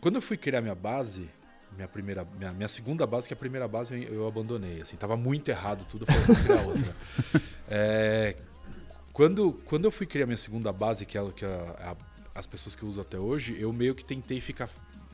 Quando 0.00 0.16
eu 0.16 0.22
fui 0.22 0.36
criar 0.36 0.60
minha 0.60 0.74
base, 0.74 1.28
minha 1.76 1.88
primeira, 1.88 2.26
minha, 2.38 2.52
minha 2.52 2.68
segunda 2.68 3.06
base, 3.06 3.28
que 3.28 3.34
a 3.34 3.36
primeira 3.36 3.66
base 3.68 3.94
eu, 3.94 4.14
eu 4.14 4.26
abandonei, 4.28 4.80
assim, 4.82 4.96
tava 4.96 5.16
muito 5.16 5.48
errado 5.50 5.84
tudo, 5.86 6.02
eu 6.02 6.06
falei, 6.12 6.42
criar 6.42 6.62
outra. 6.62 6.92
É, 7.68 8.36
Quando, 9.12 9.52
quando 9.66 9.84
eu 9.84 9.90
fui 9.90 10.06
criar 10.06 10.26
minha 10.26 10.36
segunda 10.36 10.72
base, 10.72 11.06
que 11.06 11.16
é, 11.16 11.22
o 11.22 11.30
que 11.30 11.44
a- 11.44 11.94
a- 11.94 11.96
as 12.38 12.46
pessoas 12.46 12.74
que 12.74 12.82
eu 12.82 12.88
uso 12.88 13.00
até 13.00 13.18
hoje, 13.18 13.56
eu 13.58 13.72
meio 13.72 13.94
que 13.94 14.04
tentei 14.04 14.40
ficar 14.40 14.68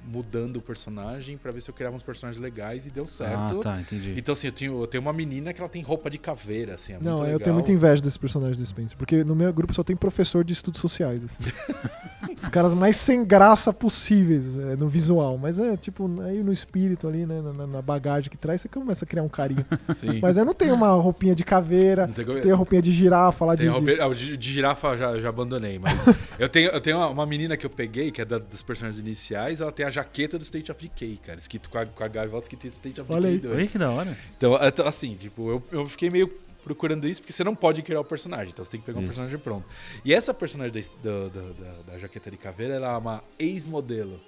mudando 0.04 0.56
o 0.56 0.62
personagem 0.62 1.36
pra 1.36 1.52
ver 1.52 1.60
se 1.60 1.68
eu 1.70 1.74
criava 1.74 1.94
uns 1.94 2.02
personagens 2.02 2.40
legais 2.42 2.86
e 2.86 2.90
deu 2.90 3.06
certo. 3.06 3.60
Ah, 3.60 3.62
tá, 3.62 3.80
entendi. 3.80 4.14
Então, 4.16 4.32
assim, 4.32 4.46
eu 4.46 4.52
tenho, 4.52 4.80
eu 4.82 4.86
tenho 4.86 5.02
uma 5.02 5.12
menina 5.12 5.52
que 5.52 5.60
ela 5.60 5.68
tem 5.68 5.82
roupa 5.82 6.08
de 6.08 6.16
caveira, 6.18 6.74
assim, 6.74 6.94
é 6.94 6.98
Não, 7.00 7.18
muito 7.18 7.30
eu 7.30 7.38
tenho 7.40 7.54
muita 7.54 7.70
inveja 7.72 8.00
desse 8.00 8.18
personagem 8.18 8.56
do 8.56 8.64
Spencer, 8.64 8.96
porque 8.96 9.22
no 9.24 9.34
meu 9.36 9.52
grupo 9.52 9.74
só 9.74 9.82
tem 9.84 9.94
professor 9.96 10.42
de 10.44 10.52
estudos 10.52 10.80
sociais, 10.80 11.24
assim. 11.24 11.38
Os 12.42 12.48
caras 12.48 12.72
mais 12.72 12.96
sem 12.96 13.24
graça 13.24 13.72
possíveis 13.72 14.56
é, 14.58 14.76
no 14.76 14.88
visual, 14.88 15.36
mas 15.36 15.58
é 15.58 15.76
tipo, 15.76 16.08
aí 16.22 16.42
no 16.42 16.52
espírito 16.52 17.08
ali, 17.08 17.26
né, 17.26 17.40
na, 17.42 17.66
na 17.66 17.82
bagagem 17.82 18.30
que 18.30 18.36
traz, 18.36 18.60
você 18.60 18.68
começa 18.68 19.04
a 19.04 19.08
criar 19.08 19.22
um 19.22 19.28
carinho. 19.28 19.64
Sim. 19.94 20.20
Mas 20.22 20.38
eu 20.38 20.44
não 20.44 20.54
tenho 20.54 20.74
uma 20.74 20.90
roupinha 20.92 21.34
de 21.34 21.42
caveira, 21.44 22.06
Não 22.06 22.12
tem 22.14 22.24
você 22.24 22.30
como- 22.32 22.42
tem 22.42 22.52
a 22.52 22.56
roupinha 22.56 22.80
de 22.82 22.92
girafa 22.92 23.44
lá 23.44 23.54
de... 23.54 23.62
Tem 23.62 23.70
de- 23.70 23.76
roupa- 23.76 24.04
ah, 24.04 24.14
de, 24.14 24.36
de 24.36 24.52
girafa 24.52 24.88
eu 24.88 24.96
já, 24.96 25.18
já 25.20 25.28
abandonei, 25.28 25.78
mas 25.78 26.06
eu 26.38 26.48
tenho, 26.48 26.70
eu 26.70 26.80
tenho 26.80 26.96
uma, 26.98 27.08
uma 27.08 27.26
menina 27.26 27.56
que 27.56 27.66
eu 27.66 27.70
peguei, 27.70 28.10
que 28.10 28.22
é 28.22 28.24
da- 28.24 28.38
dos 28.38 28.62
personagens 28.62 29.00
iniciais, 29.02 29.60
ela 29.60 29.72
tem 29.72 29.84
a 29.84 29.90
jaqueta 29.90 30.38
do 30.38 30.42
State 30.44 30.70
of 30.70 30.80
Decay, 30.80 31.18
cara, 31.24 31.38
escrito 31.38 31.68
com 31.68 31.78
a, 31.78 31.86
com 31.86 32.04
a 32.04 32.08
gaivota 32.08 32.44
escrito 32.44 32.66
State 32.68 33.00
of 33.00 33.12
Olha 33.12 33.30
Decay 33.30 33.34
aí. 33.34 33.40
2. 33.40 33.54
Olha 33.56 33.66
que 33.66 33.78
da 33.78 33.90
hora. 33.90 34.16
Então, 34.36 34.58
então, 34.62 34.86
assim, 34.86 35.14
tipo, 35.16 35.50
eu, 35.50 35.62
eu 35.72 35.86
fiquei 35.86 36.08
meio 36.08 36.30
procurando 36.68 37.08
isso, 37.08 37.20
porque 37.22 37.32
você 37.32 37.42
não 37.42 37.54
pode 37.54 37.82
criar 37.82 38.00
o 38.00 38.04
personagem, 38.04 38.50
então 38.52 38.62
você 38.64 38.70
tem 38.70 38.80
que 38.80 38.84
pegar 38.86 38.98
um 38.98 39.02
Isso. 39.02 39.08
personagem 39.10 39.38
pronto. 39.38 39.66
E 40.04 40.12
essa 40.12 40.34
personagem 40.34 40.82
da, 41.02 41.10
da, 41.10 41.28
da- 41.28 41.52
da- 41.52 41.82
da 41.92 41.98
jaqueta 41.98 42.30
de 42.30 42.36
caveira, 42.36 42.74
ela 42.74 42.92
é 42.92 42.96
uma 42.98 43.24
ex-modelo. 43.38 44.20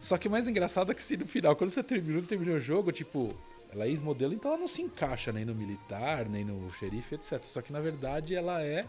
Só 0.00 0.16
que 0.16 0.28
o 0.28 0.30
mais 0.30 0.46
engraçado 0.46 0.92
é 0.92 0.94
que 0.94 1.02
se 1.02 1.16
no 1.16 1.26
final, 1.26 1.56
quando 1.56 1.70
você 1.70 1.82
terminou, 1.82 2.22
terminou 2.22 2.54
o 2.54 2.60
jogo, 2.60 2.92
tipo, 2.92 3.34
ela 3.72 3.84
é 3.84 3.88
ex-modelo, 3.88 4.32
então 4.32 4.52
ela 4.52 4.60
não 4.60 4.68
se 4.68 4.80
encaixa 4.82 5.32
nem 5.32 5.44
no 5.44 5.54
militar, 5.54 6.28
nem 6.28 6.44
no 6.44 6.72
xerife, 6.74 7.16
etc. 7.16 7.42
Só 7.42 7.60
que 7.60 7.72
na 7.72 7.80
verdade 7.80 8.34
ela 8.34 8.62
é 8.62 8.86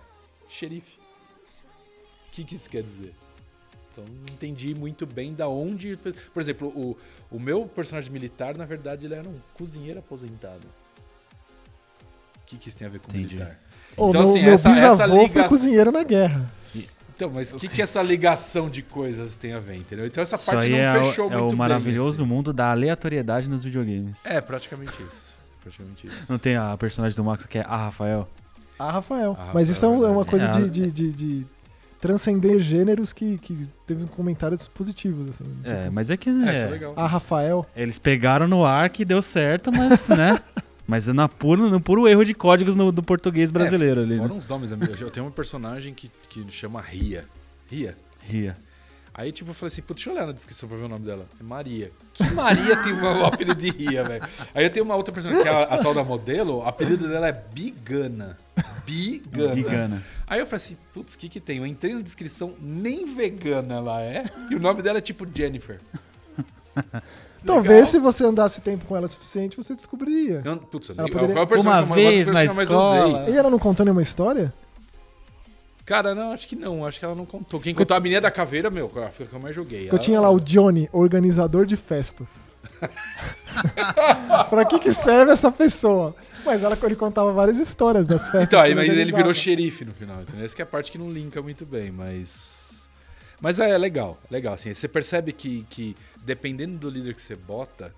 xerife. 0.48 1.00
O 2.28 2.32
que, 2.32 2.44
que 2.44 2.56
isso 2.56 2.70
quer 2.70 2.84
dizer? 2.84 3.14
Então 3.92 4.04
não 4.06 4.34
entendi 4.34 4.76
muito 4.76 5.06
bem 5.08 5.34
da 5.34 5.48
onde. 5.50 5.98
Por 5.98 6.40
exemplo, 6.40 6.68
o, 6.70 6.96
o 7.32 7.40
meu 7.40 7.66
personagem 7.66 8.12
militar, 8.12 8.56
na 8.56 8.66
verdade, 8.66 9.08
ele 9.08 9.16
era 9.16 9.28
um 9.28 9.40
cozinheiro 9.56 10.00
aposentado. 10.00 10.68
O 12.50 12.52
que, 12.52 12.58
que 12.58 12.70
isso 12.70 12.78
tem 12.78 12.88
a 12.88 12.90
ver 12.90 13.00
com 13.00 13.10
Entendi. 13.10 13.36
militar? 13.36 13.60
Então, 13.94 14.12
meu, 14.12 14.22
assim, 14.22 14.42
meu 14.42 14.54
essa- 14.54 14.70
essa 14.70 14.90
bisavô 14.92 15.16
foi 15.16 15.28
ligação- 15.28 15.48
cozinheiro 15.50 15.92
na 15.92 16.04
guerra. 16.04 16.52
Então, 17.16 17.30
mas 17.30 17.52
o 17.54 17.58
que, 17.58 17.68
que 17.68 17.82
essa 17.82 18.02
ligação 18.02 18.70
de 18.70 18.82
coisas 18.82 19.36
tem 19.38 19.52
a 19.54 19.60
ver, 19.60 19.76
entendeu? 19.76 20.06
Então 20.08 20.22
essa 20.22 20.38
parte 20.38 20.70
não 20.70 20.78
é, 20.78 21.04
fechou 21.04 21.28
o, 21.30 21.34
é 21.34 21.36
muito 21.36 21.46
o 21.46 21.50
bem, 21.50 21.58
maravilhoso 21.58 22.22
assim. 22.24 22.32
mundo 22.32 22.54
da 22.54 22.72
aleatoriedade 22.72 23.50
nos 23.50 23.62
videogames. 23.64 24.26
É, 24.26 24.40
praticamente 24.40 24.94
isso. 25.04 25.38
Praticamente 25.62 26.08
isso. 26.08 26.32
Não 26.32 26.40
tem 26.40 26.56
a 26.56 26.76
personagem 26.78 27.16
do 27.18 27.24
Max 27.24 27.46
que 27.46 27.58
é 27.58 27.62
a 27.62 27.76
Rafael? 27.76 28.28
Ah, 28.80 28.92
Rafael. 28.94 29.36
Ah, 29.38 29.52
Mas 29.54 29.68
isso 29.70 29.86
é, 29.86 29.90
Rafael, 29.90 30.02
um- 30.10 30.14
é 30.14 30.16
uma 30.16 30.24
coisa 30.26 30.46
É, 30.46 30.52
de, 30.52 30.70
de, 30.70 30.92
de- 30.92 31.12
de 31.12 31.46
transcender 32.00 32.58
gêneros 32.60 33.12
que, 33.12 33.38
que 33.40 33.68
teve 33.86 34.06
comentários 34.08 34.66
positivos, 34.70 35.30
assim. 35.32 35.44
É, 35.66 35.82
Tipo, 35.84 35.92
mas 35.94 36.10
é 36.10 36.16
que 36.16 36.30
É, 36.30 36.34
né, 36.34 36.62
é 36.62 36.66
legal. 36.68 36.94
Ah, 36.96 37.06
Rafael. 37.06 37.66
eles 37.76 38.00
pegaram 38.00 38.48
no 38.48 38.64
ar 38.64 38.90
que 38.90 39.04
deu 39.04 39.22
certo, 39.22 39.70
mas, 39.74 40.00
né? 40.08 40.40
Mas 40.90 41.08
é 41.08 41.14
na 41.14 41.30
puro, 41.30 41.70
no 41.70 41.80
puro 41.80 42.08
erro 42.08 42.26
de 42.26 42.34
códigos 42.34 42.76
no, 42.76 42.92
do 42.92 43.04
português 43.04 43.52
brasileiro 43.52 44.02
ali. 44.02 44.18
Fora 44.18 44.30
Né? 44.30 44.34
uns 44.34 44.48
nomes, 44.48 44.74
amigo. 44.74 44.92
eu 45.00 45.12
tenho 45.12 45.28
um 45.28 45.30
personagem 45.32 45.94
que, 45.94 46.10
que 46.28 46.44
chama 46.50 46.82
Ria. 46.82 47.26
Ria? 47.70 47.96
Ria. 48.24 48.58
Aí, 49.14 49.32
tipo, 49.32 49.52
eu 49.52 49.54
falei 49.54 49.68
assim, 49.68 49.84
putz, 49.84 49.98
deixa 50.04 50.10
eu 50.10 50.14
olhar 50.16 50.26
na 50.26 50.32
descrição 50.34 50.68
pra 50.68 50.80
ver 50.80 50.86
o 50.86 50.88
nome 50.90 51.06
dela. 51.06 51.28
É 51.40 51.44
Maria. 51.44 51.92
Que 52.12 52.24
Maria 52.32 52.76
tem 52.78 52.92
o 52.94 53.22
apelido 53.24 53.54
de 53.54 53.70
Ria, 53.70 54.04
velho? 54.04 54.24
Aí 54.52 54.64
eu 54.66 54.70
tenho 54.72 54.84
uma 54.84 54.96
outra 54.96 55.14
personagem, 55.14 55.44
que 55.44 55.48
é 55.48 55.54
a, 55.54 55.62
a 55.64 55.78
tal 55.78 55.94
da 55.94 56.04
modelo, 56.04 56.58
o 56.58 56.64
apelido 56.64 57.08
dela 57.08 57.28
é 57.28 57.34
Bigana. 57.54 58.36
Bigana. 58.84 59.56
Gigana. 59.56 60.04
Aí 60.26 60.40
eu 60.40 60.48
falei 60.48 60.56
assim, 60.58 60.78
putz, 60.92 61.14
o 61.14 61.20
que 61.20 61.30
que 61.30 61.40
tem? 61.40 61.60
Eu 61.60 61.68
entrei 61.68 61.94
na 61.94 62.02
descrição, 62.02 62.56
nem 62.60 63.14
vegana 63.14 63.76
ela 63.76 64.02
é, 64.02 64.24
e 64.50 64.56
o 64.56 64.60
nome 64.60 64.82
dela 64.82 64.98
é 64.98 65.02
tipo 65.02 65.28
Jennifer. 65.32 65.80
Talvez 67.46 67.88
se 67.90 68.00
você 68.00 68.26
andasse 68.26 68.62
tempo 68.62 68.86
com 68.86 68.96
ela 68.96 69.06
o 69.06 69.10
suficiente, 69.10 69.56
você 69.58 69.74
descobriria. 69.76 70.42
Eu, 70.44 70.58
putz, 70.58 70.90
Ela 70.90 71.08
poderia- 71.10 71.28
qual 71.36 71.42
é 71.42 71.44
o 71.44 71.48
personagem 71.48 71.86
Uma 71.86 71.96
vez 71.96 72.28
na 72.28 72.44
escola. 72.46 73.30
E 73.30 73.38
ela 73.38 73.50
não 73.50 73.60
contou 73.60 73.86
nenhuma 73.86 74.02
história? 74.02 74.54
Cara, 75.86 76.14
não, 76.14 76.32
acho 76.32 76.48
que 76.48 76.56
não. 76.56 76.86
Acho 76.86 77.00
que 77.00 77.06
ela 77.06 77.16
não 77.16 77.26
contou. 77.26 77.60
Quem 77.60 77.74
contou 77.74 77.98
a 77.98 78.00
menina 78.00 78.22
da 78.22 78.30
caveira, 78.30 78.70
meu, 78.70 78.88
foi 78.90 79.04
a 79.04 79.10
que 79.10 79.34
eu 79.34 79.40
mais 79.40 79.56
joguei. 79.56 79.86
Eu 79.86 79.90
Ela- 79.90 79.98
tinha 79.98 80.22
lá 80.22 80.30
o 80.30 80.40
Johnny, 80.40 80.88
organizador 80.94 81.66
de 81.66 81.76
festas. 81.76 82.28
pra 84.50 84.66
que 84.66 84.78
que 84.80 84.94
serve 84.94 85.32
essa 85.32 85.52
pessoa? 85.52 86.16
Mas 86.46 86.64
ela, 86.64 86.78
ele 86.84 86.96
contava 86.96 87.34
várias 87.34 87.58
histórias 87.58 88.08
das 88.08 88.24
festas. 88.28 88.48
Então, 88.50 88.62
aí 88.62 88.74
mas 88.76 88.88
ele 88.88 89.12
virou 89.12 89.34
xerife 89.34 89.84
no 89.84 89.94
final, 89.94 90.22
entendeu? 90.22 90.46
Essa 90.46 90.56
que 90.56 90.62
é 90.62 90.64
a 90.64 90.68
parte 90.68 90.92
que 90.92 90.98
não 90.98 91.12
linka 91.12 91.42
muito 91.42 91.66
bem, 91.66 91.92
mas. 91.92 92.59
Mas 93.42 93.60
é 93.60 93.78
legal, 93.78 94.20
legal. 94.30 94.54
Assim, 94.54 94.74
você 94.74 94.88
percebe 94.88 95.32
que, 95.32 95.66
que 95.70 95.96
dependendo 96.24 96.78
do 96.78 96.90
líder 96.90 97.14
que 97.14 97.22
você 97.22 97.36
bota, 97.36 97.94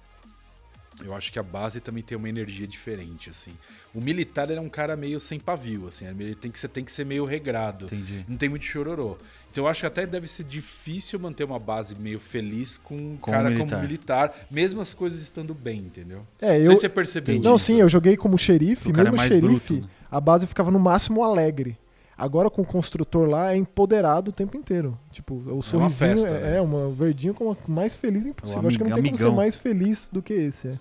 eu 1.03 1.15
acho 1.15 1.31
que 1.31 1.39
a 1.39 1.43
base 1.43 1.79
também 1.79 2.03
tem 2.03 2.17
uma 2.17 2.29
energia 2.29 2.67
diferente, 2.67 3.29
assim. 3.29 3.51
O 3.93 3.99
militar 4.01 4.49
ele 4.49 4.59
é 4.59 4.61
um 4.61 4.69
cara 4.69 4.95
meio 4.95 5.19
sem 5.19 5.39
pavio, 5.39 5.87
assim. 5.87 6.05
Ele 6.05 6.35
tem 6.35 6.51
que, 6.51 6.59
você 6.59 6.67
tem 6.67 6.83
que 6.83 6.91
ser 6.91 7.05
meio 7.05 7.25
regrado. 7.25 7.85
Entendi. 7.85 8.25
Não 8.27 8.37
tem 8.37 8.49
muito 8.49 8.65
chororô. 8.65 9.17
Então 9.51 9.63
eu 9.65 9.67
acho 9.67 9.81
que 9.81 9.87
até 9.87 10.05
deve 10.05 10.27
ser 10.27 10.43
difícil 10.43 11.19
manter 11.19 11.43
uma 11.43 11.59
base 11.59 11.95
meio 11.95 12.19
feliz 12.19 12.77
com 12.77 12.95
um 12.95 13.17
Com 13.17 13.31
cara 13.31 13.49
militar. 13.49 13.69
como 13.69 13.81
militar, 13.81 14.35
mesmo 14.49 14.79
as 14.79 14.93
coisas 14.93 15.21
estando 15.21 15.53
bem, 15.53 15.79
entendeu? 15.79 16.25
É, 16.39 16.53
Não 16.53 16.57
eu... 16.59 16.65
sei 16.67 16.75
se 16.75 16.81
você 16.81 16.89
percebeu. 16.89 17.41
Não, 17.41 17.55
isso. 17.55 17.65
sim, 17.65 17.81
eu 17.81 17.89
joguei 17.89 18.15
como 18.15 18.37
xerife, 18.37 18.89
O 18.91 18.95
mesmo 18.95 19.15
é 19.15 19.17
mais 19.17 19.31
xerife, 19.31 19.73
bruto, 19.73 19.87
né? 19.87 19.89
a 20.09 20.21
base 20.21 20.45
ficava 20.45 20.69
no 20.71 20.79
máximo 20.79 21.23
alegre. 21.23 21.77
Agora 22.21 22.51
com 22.51 22.61
o 22.61 22.65
construtor 22.65 23.27
lá 23.27 23.51
é 23.51 23.57
empoderado 23.57 24.29
o 24.29 24.31
tempo 24.31 24.55
inteiro. 24.55 24.95
Tipo, 25.11 25.33
o 25.35 25.61
sorrisinho 25.63 25.89
festa, 26.17 26.29
é, 26.35 26.41
né? 26.51 26.57
é 26.57 26.61
uma 26.61 26.89
verdinho 26.91 27.33
como 27.33 27.51
a 27.51 27.55
mais 27.67 27.95
feliz 27.95 28.27
impossível. 28.27 28.67
Acho 28.67 28.77
que 28.77 28.83
não 28.83 28.91
tem 28.93 29.03
como 29.05 29.17
ser 29.17 29.23
amigão. 29.23 29.35
mais 29.37 29.55
feliz 29.55 30.07
do 30.13 30.21
que 30.21 30.31
esse. 30.33 30.67
É. 30.67 30.79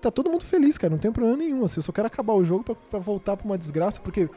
Tá 0.00 0.10
todo 0.10 0.28
mundo 0.30 0.42
feliz, 0.44 0.76
cara, 0.78 0.90
não 0.90 0.98
tem 0.98 1.12
problema 1.12 1.36
nenhum. 1.36 1.64
Assim, 1.64 1.78
eu 1.78 1.82
só 1.82 1.92
quero 1.92 2.06
acabar 2.08 2.32
o 2.32 2.44
jogo 2.44 2.64
pra, 2.64 2.74
pra 2.74 2.98
voltar 2.98 3.36
pra 3.36 3.44
uma 3.46 3.56
desgraça, 3.56 4.00
porque. 4.00 4.28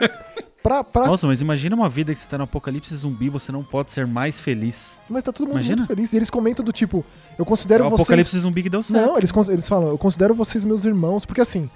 pra, 0.62 0.82
pra- 0.82 1.06
Nossa, 1.06 1.26
mas 1.26 1.40
imagina 1.40 1.76
uma 1.76 1.88
vida 1.88 2.12
que 2.12 2.18
você 2.18 2.28
tá 2.28 2.38
no 2.38 2.44
apocalipse 2.44 2.94
zumbi, 2.96 3.28
você 3.28 3.52
não 3.52 3.62
pode 3.62 3.92
ser 3.92 4.06
mais 4.06 4.40
feliz. 4.40 4.98
Mas 5.08 5.22
tá 5.22 5.32
todo 5.32 5.46
mundo 5.46 5.56
Imagina. 5.56 5.76
muito 5.76 5.86
feliz. 5.88 6.12
E 6.12 6.16
eles 6.16 6.30
comentam 6.30 6.64
do 6.64 6.72
tipo, 6.72 7.04
eu 7.38 7.44
É 7.44 7.46
considero 7.46 7.84
o 7.84 7.90
vocês. 7.90 8.00
apocalipse 8.00 8.38
zumbi 8.38 8.62
que 8.62 8.70
deu 8.70 8.82
certo. 8.82 9.06
Não, 9.06 9.16
eles, 9.18 9.30
eles 9.48 9.68
falam, 9.68 9.90
eu 9.90 9.98
considero 9.98 10.34
vocês 10.34 10.64
meus 10.64 10.84
irmãos, 10.84 11.24
porque 11.26 11.40
assim. 11.40 11.68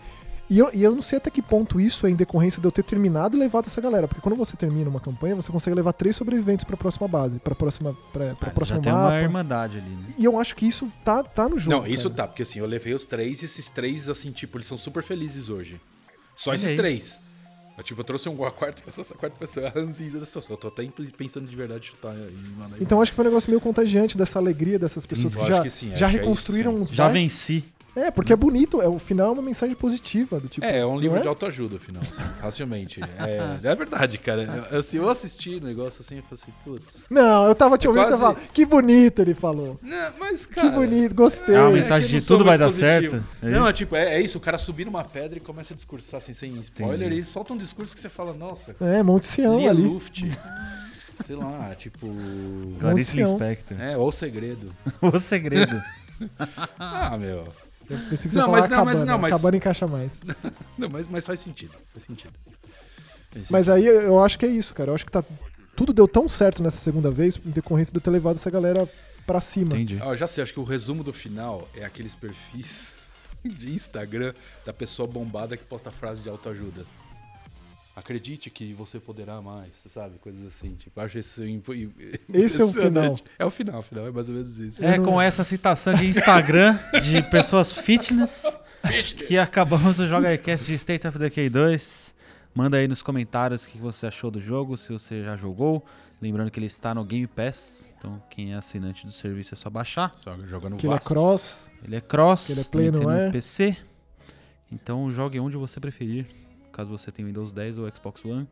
E 0.49 0.59
eu, 0.61 0.71
e 0.73 0.83
eu 0.85 0.95
não 0.95 1.03
sei 1.03 1.19
até 1.19 1.29
que 1.29 1.43
ponto 1.43 1.81
isso 1.81 2.07
é 2.07 2.11
em 2.11 2.15
decorrência 2.15 2.61
de 2.61 2.69
eu 2.69 2.71
ter 2.73 2.85
terminado 2.85 3.37
e 3.37 3.41
levado 3.41 3.67
essa 3.67 3.81
galera. 3.81 4.07
Porque 4.07 4.21
quando 4.21 4.37
você 4.37 4.57
termina 4.57 4.89
uma 4.89 5.01
campanha, 5.01 5.35
você 5.35 5.51
consegue 5.51 5.75
levar 5.75 5.93
três 5.93 6.15
sobreviventes 6.15 6.65
pra 6.65 6.77
próxima 6.77 7.09
base, 7.09 7.41
pra 7.41 7.55
próxima, 7.55 7.97
pra, 8.13 8.35
pra 8.37 8.49
Ah, 8.51 8.53
próximo 8.53 8.77
já 8.79 8.83
tem 8.85 8.93
mapa. 8.93 9.07
uma 9.09 9.21
irmandade 9.21 9.79
ali, 9.79 9.91
né? 9.91 10.15
E 10.17 10.25
eu 10.25 10.39
acho 10.39 10.55
que 10.55 10.65
isso 10.67 10.89
tá, 11.05 11.25
tá 11.25 11.49
no 11.49 11.59
jogo. 11.59 11.77
Não, 11.79 11.87
isso 11.87 12.05
cara. 12.11 12.15
tá, 12.23 12.29
porque 12.29 12.43
assim, 12.43 12.61
eu 12.61 12.67
levei 12.67 12.95
os 12.95 13.05
três 13.05 13.43
e 13.43 13.45
esses 13.45 13.69
três, 13.69 14.09
assim, 14.09 14.31
tipo, 14.31 14.57
eles 14.57 14.69
são 14.69 14.79
super 14.79 15.03
felizes 15.03 15.49
hoje. 15.49 15.81
Só 16.37 16.55
esses 16.55 16.73
três. 16.73 17.21
Eu, 17.77 17.83
tipo, 17.85 18.01
eu 18.01 18.05
trouxe 18.05 18.29
um, 18.29 18.45
a 18.45 18.51
quarta 18.51 18.81
pessoa, 18.83 19.03
essa 19.03 19.15
quarta 19.15 19.37
pessoa 19.37 19.67
é 19.67 19.69
a 19.69 19.73
ranzinza 19.73 20.19
da 20.19 20.25
situação. 20.25 20.55
Eu 20.55 20.59
tô 20.59 20.69
até 20.69 20.89
pensando 21.17 21.47
de 21.47 21.55
verdade 21.57 21.87
em 21.87 21.89
chutar 21.89 22.15
mandar 22.57 22.77
Então 22.81 23.03
acho 23.03 23.11
que 23.11 23.17
foi 23.17 23.25
um 23.25 23.29
negócio 23.29 23.51
meio 23.51 23.61
contagiante 23.61 24.17
dessa 24.17 24.39
alegria 24.39 24.79
dessas 24.79 25.05
pessoas 25.05 25.35
que 25.37 25.45
já, 25.45 25.61
que 25.61 25.69
sim, 25.71 25.89
já 25.95 26.07
acho 26.07 26.15
que 26.15 26.19
é 26.19 26.23
reconstruíram 26.23 26.73
isso, 26.73 26.83
uns 26.83 26.91
Já 26.91 27.05
bairros. 27.05 27.21
venci. 27.23 27.65
É, 27.97 28.11
porque 28.11 28.33
é 28.33 28.37
bonito, 28.37 28.83
é, 28.83 28.87
o 28.89 28.99
final 28.99 29.29
é 29.29 29.33
uma 29.33 29.43
mensagem 29.43 29.75
positiva, 29.75 30.39
do 30.39 30.49
tipo. 30.49 30.65
É, 30.67 30.81
é 30.81 30.87
um 30.87 30.99
livro 30.99 31.17
é? 31.19 31.23
de 31.23 31.29
autoajuda, 31.29 31.77
afinal, 31.77 32.03
assim, 32.03 32.23
facilmente. 32.41 33.01
É, 33.19 33.59
é 33.67 33.75
verdade, 33.75 34.19
cara. 34.19 34.43
Eu, 34.71 34.79
assim, 34.79 34.99
eu 34.99 35.09
assisti 35.09 35.55
o 35.57 35.61
negócio 35.65 36.03
assim 36.03 36.19
e 36.19 36.23
falei 36.23 36.39
assim, 36.43 36.53
putz. 36.63 37.05
Não, 37.09 37.47
eu 37.49 37.55
tava 37.55 37.79
te 37.79 37.87
É 37.87 37.89
ouvindo 37.89 38.03
e 38.03 38.05
você 38.07 38.11
quase- 38.19 38.23
falar, 38.35 38.49
que 38.53 38.67
bonito 38.67 39.21
ele 39.23 39.35
falou. 39.35 39.81
Não, 39.83 40.13
mas, 40.21 40.45
cara. 40.45 40.69
que 40.69 40.75
bonito, 40.75 41.15
gostei. 41.15 41.55
É 41.55 41.61
uma 41.61 41.71
É 41.71 41.73
mensagem 41.73 42.09
que 42.11 42.17
eu 42.17 42.21
de 42.21 42.27
tudo 42.27 42.45
vai 42.45 42.59
dar 42.59 42.67
positivo. 42.67 43.11
certo. 43.11 43.25
É 43.43 43.49
não, 43.49 43.67
é 43.67 43.73
tipo, 43.73 43.97
é, 43.97 44.15
é 44.17 44.21
isso, 44.21 44.37
o 44.37 44.41
cara 44.43 44.59
subir 44.59 44.85
numa 44.85 45.03
pedra 45.03 45.39
e 45.39 45.41
começa 45.41 45.73
a 45.73 45.77
discursar 45.77 46.19
assim, 46.19 46.35
sem 46.35 46.55
spoiler, 46.61 47.07
Entendi. 47.09 47.21
e 47.21 47.25
solta 47.25 47.55
um 47.55 47.57
discurso 47.57 47.95
que 47.95 48.01
você 48.01 48.11
fala, 48.11 48.35
nossa, 48.35 48.77
É, 48.79 49.03
Monte 49.03 49.27
Sião 49.27 49.57
Lia 49.59 49.71
ali. 49.71 49.83
Luft. 49.83 50.21
Sei 51.25 51.35
lá, 51.35 51.75
tipo. 51.75 52.07
Clarice. 52.79 53.17
Lispector. 53.17 53.81
É, 53.81 53.97
ou 53.97 54.13
segredo. 54.13 54.71
O 55.01 55.19
segredo. 55.19 55.83
Ah, 56.79 57.17
meu. 57.19 57.47
Eu 57.89 57.99
pensei 58.11 58.29
que 58.29 58.31
você 58.35 58.39
Não, 58.39 58.49
mas 58.51 58.67
falar 58.67 58.77
não, 58.79 58.85
mas 58.85 59.01
não, 59.03 59.19
mas- 59.19 59.33
Cabana 59.35 59.57
encaixa 59.57 59.87
mais. 59.87 60.21
Não, 60.77 60.89
mas, 60.91 61.07
mas 61.07 61.27
faz 61.27 61.41
sentido. 61.41 61.73
Faz 61.93 62.05
sentido. 62.05 62.33
Faz 63.33 63.51
Mas 63.51 63.67
sentido. 63.67 63.89
aí 63.89 64.05
eu 64.07 64.19
acho 64.23 64.39
que 64.39 64.45
é 64.47 64.49
isso, 64.49 64.75
cara. 64.75 64.91
Eu 64.91 64.95
acho 64.95 65.05
que 65.07 65.13
tá, 65.13 65.23
tudo 65.77 65.93
deu 65.93 66.09
tão 66.09 66.29
certo 66.29 66.63
nessa 66.63 66.79
segunda 66.79 67.11
vez, 67.11 67.39
em 67.45 67.51
decorrência 67.51 67.93
de 67.93 67.99
eu 67.99 68.03
ter 68.03 68.11
levado 68.11 68.37
essa 68.37 68.51
galera 68.51 68.89
pra 69.27 69.41
cima. 69.41 69.75
Entendi. 69.75 69.99
Ah, 70.01 70.07
eu 70.09 70.17
já 70.17 70.27
sei, 70.27 70.43
acho 70.43 70.53
que 70.53 70.61
o 70.61 70.65
resumo 70.65 71.03
do 71.05 71.13
final 71.13 71.69
é 71.77 71.85
aqueles 71.85 72.15
perfis 72.15 72.99
de 73.45 73.73
Instagram 73.73 74.33
da 74.65 74.73
pessoa 74.73 75.07
bombada 75.07 75.57
que 75.57 75.65
posta 75.65 75.91
frase 75.91 76.21
de 76.21 76.29
autoajuda. 76.29 76.85
Acredite 77.97 78.51
que 78.51 78.75
você 78.75 79.01
poderá 79.01 79.41
mais, 79.41 79.71
sabe? 79.87 80.19
Coisas 80.19 80.47
assim. 80.47 80.75
Tipo, 80.75 81.01
acho 81.01 81.19
isso 81.19 81.43
impo- 81.47 81.73
Esse 81.73 82.61
é 82.61 82.65
o 82.65 82.69
impressionante. 82.69 83.25
É 83.39 83.45
o 83.45 83.51
final, 83.51 83.79
o 83.79 83.83
final 83.83 84.07
é 84.07 84.11
mais 84.11 84.29
ou 84.29 84.35
menos 84.35 84.59
isso. 84.59 84.85
É 84.85 84.99
com 84.99 85.19
essa 85.21 85.43
citação 85.43 85.95
de 85.95 86.07
Instagram 86.07 86.79
de 87.03 87.23
pessoas 87.31 87.73
fitness 87.73 88.45
que 89.27 89.39
acabamos 89.39 89.99
o 89.99 90.07
Joga 90.07 90.37
Cast 90.37 90.67
de 90.67 90.75
State 90.75 91.07
of 91.09 91.19
Decay 91.19 91.49
2. 91.49 92.15
Manda 92.55 92.77
aí 92.77 92.87
nos 92.87 93.01
comentários 93.03 93.65
o 93.65 93.69
que 93.71 93.79
você 93.79 94.07
achou 94.07 94.31
do 94.31 94.41
jogo, 94.43 94.77
se 94.77 94.93
você 94.93 95.23
já 95.25 95.35
jogou. 95.35 95.83
Lembrando 96.21 96.51
que 96.51 96.59
ele 96.59 96.67
está 96.67 96.95
no 96.95 97.05
Game 97.05 97.27
Pass, 97.27 97.95
então 97.99 98.23
quem 98.31 98.53
é 98.53 98.57
assinante 98.57 99.05
do 99.07 99.13
serviço 99.13 99.55
é 99.55 99.57
só 99.57 99.69
baixar. 99.71 100.13
Só 100.17 100.35
joga 100.47 100.69
no 100.71 100.77
Que 100.77 100.87
ele 100.87 100.93
é 100.93 100.97
Vasco. 100.97 101.09
cross. 101.15 101.71
Ele 101.85 101.97
é 101.97 102.01
cross, 102.01 102.47
Que 102.47 102.53
ele 102.53 102.61
é 102.61 102.65
play 102.65 102.91
no 102.91 103.01
no 103.01 103.09
ar. 103.09 103.31
PC. 103.31 103.77
Então 104.71 105.11
jogue 105.11 105.39
onde 105.41 105.57
você 105.57 105.79
preferir, 105.79 106.27
caso 106.77 106.91
você 106.91 107.11
tenha 107.11 107.27
Windows 107.27 107.53
10 107.53 107.79
ou 107.79 107.91
Xbox 107.95 108.25
One. 108.25 108.47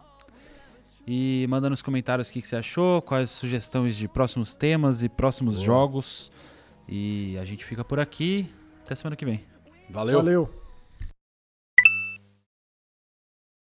E 1.07 1.47
manda 1.51 1.69
nos 1.69 1.83
comentários 1.83 2.29
o 2.29 2.33
que 2.33 2.41
que 2.41 2.49
você 2.49 2.57
achou, 2.57 3.03
quais 3.03 3.31
sugestões 3.31 3.95
de 3.95 4.09
próximos 4.09 4.55
temas 4.55 5.03
e 5.03 5.09
próximos 5.09 5.57
Boa. 5.57 5.67
jogos. 5.67 6.33
E 6.89 7.37
a 7.39 7.45
gente 7.45 7.65
fica 7.65 7.85
por 7.85 8.01
aqui. 8.01 8.51
Até 8.85 8.95
semana 8.95 9.17
que 9.17 9.25
vem. 9.25 9.45
Valeu. 9.91 10.17
Valeu. 10.17 10.64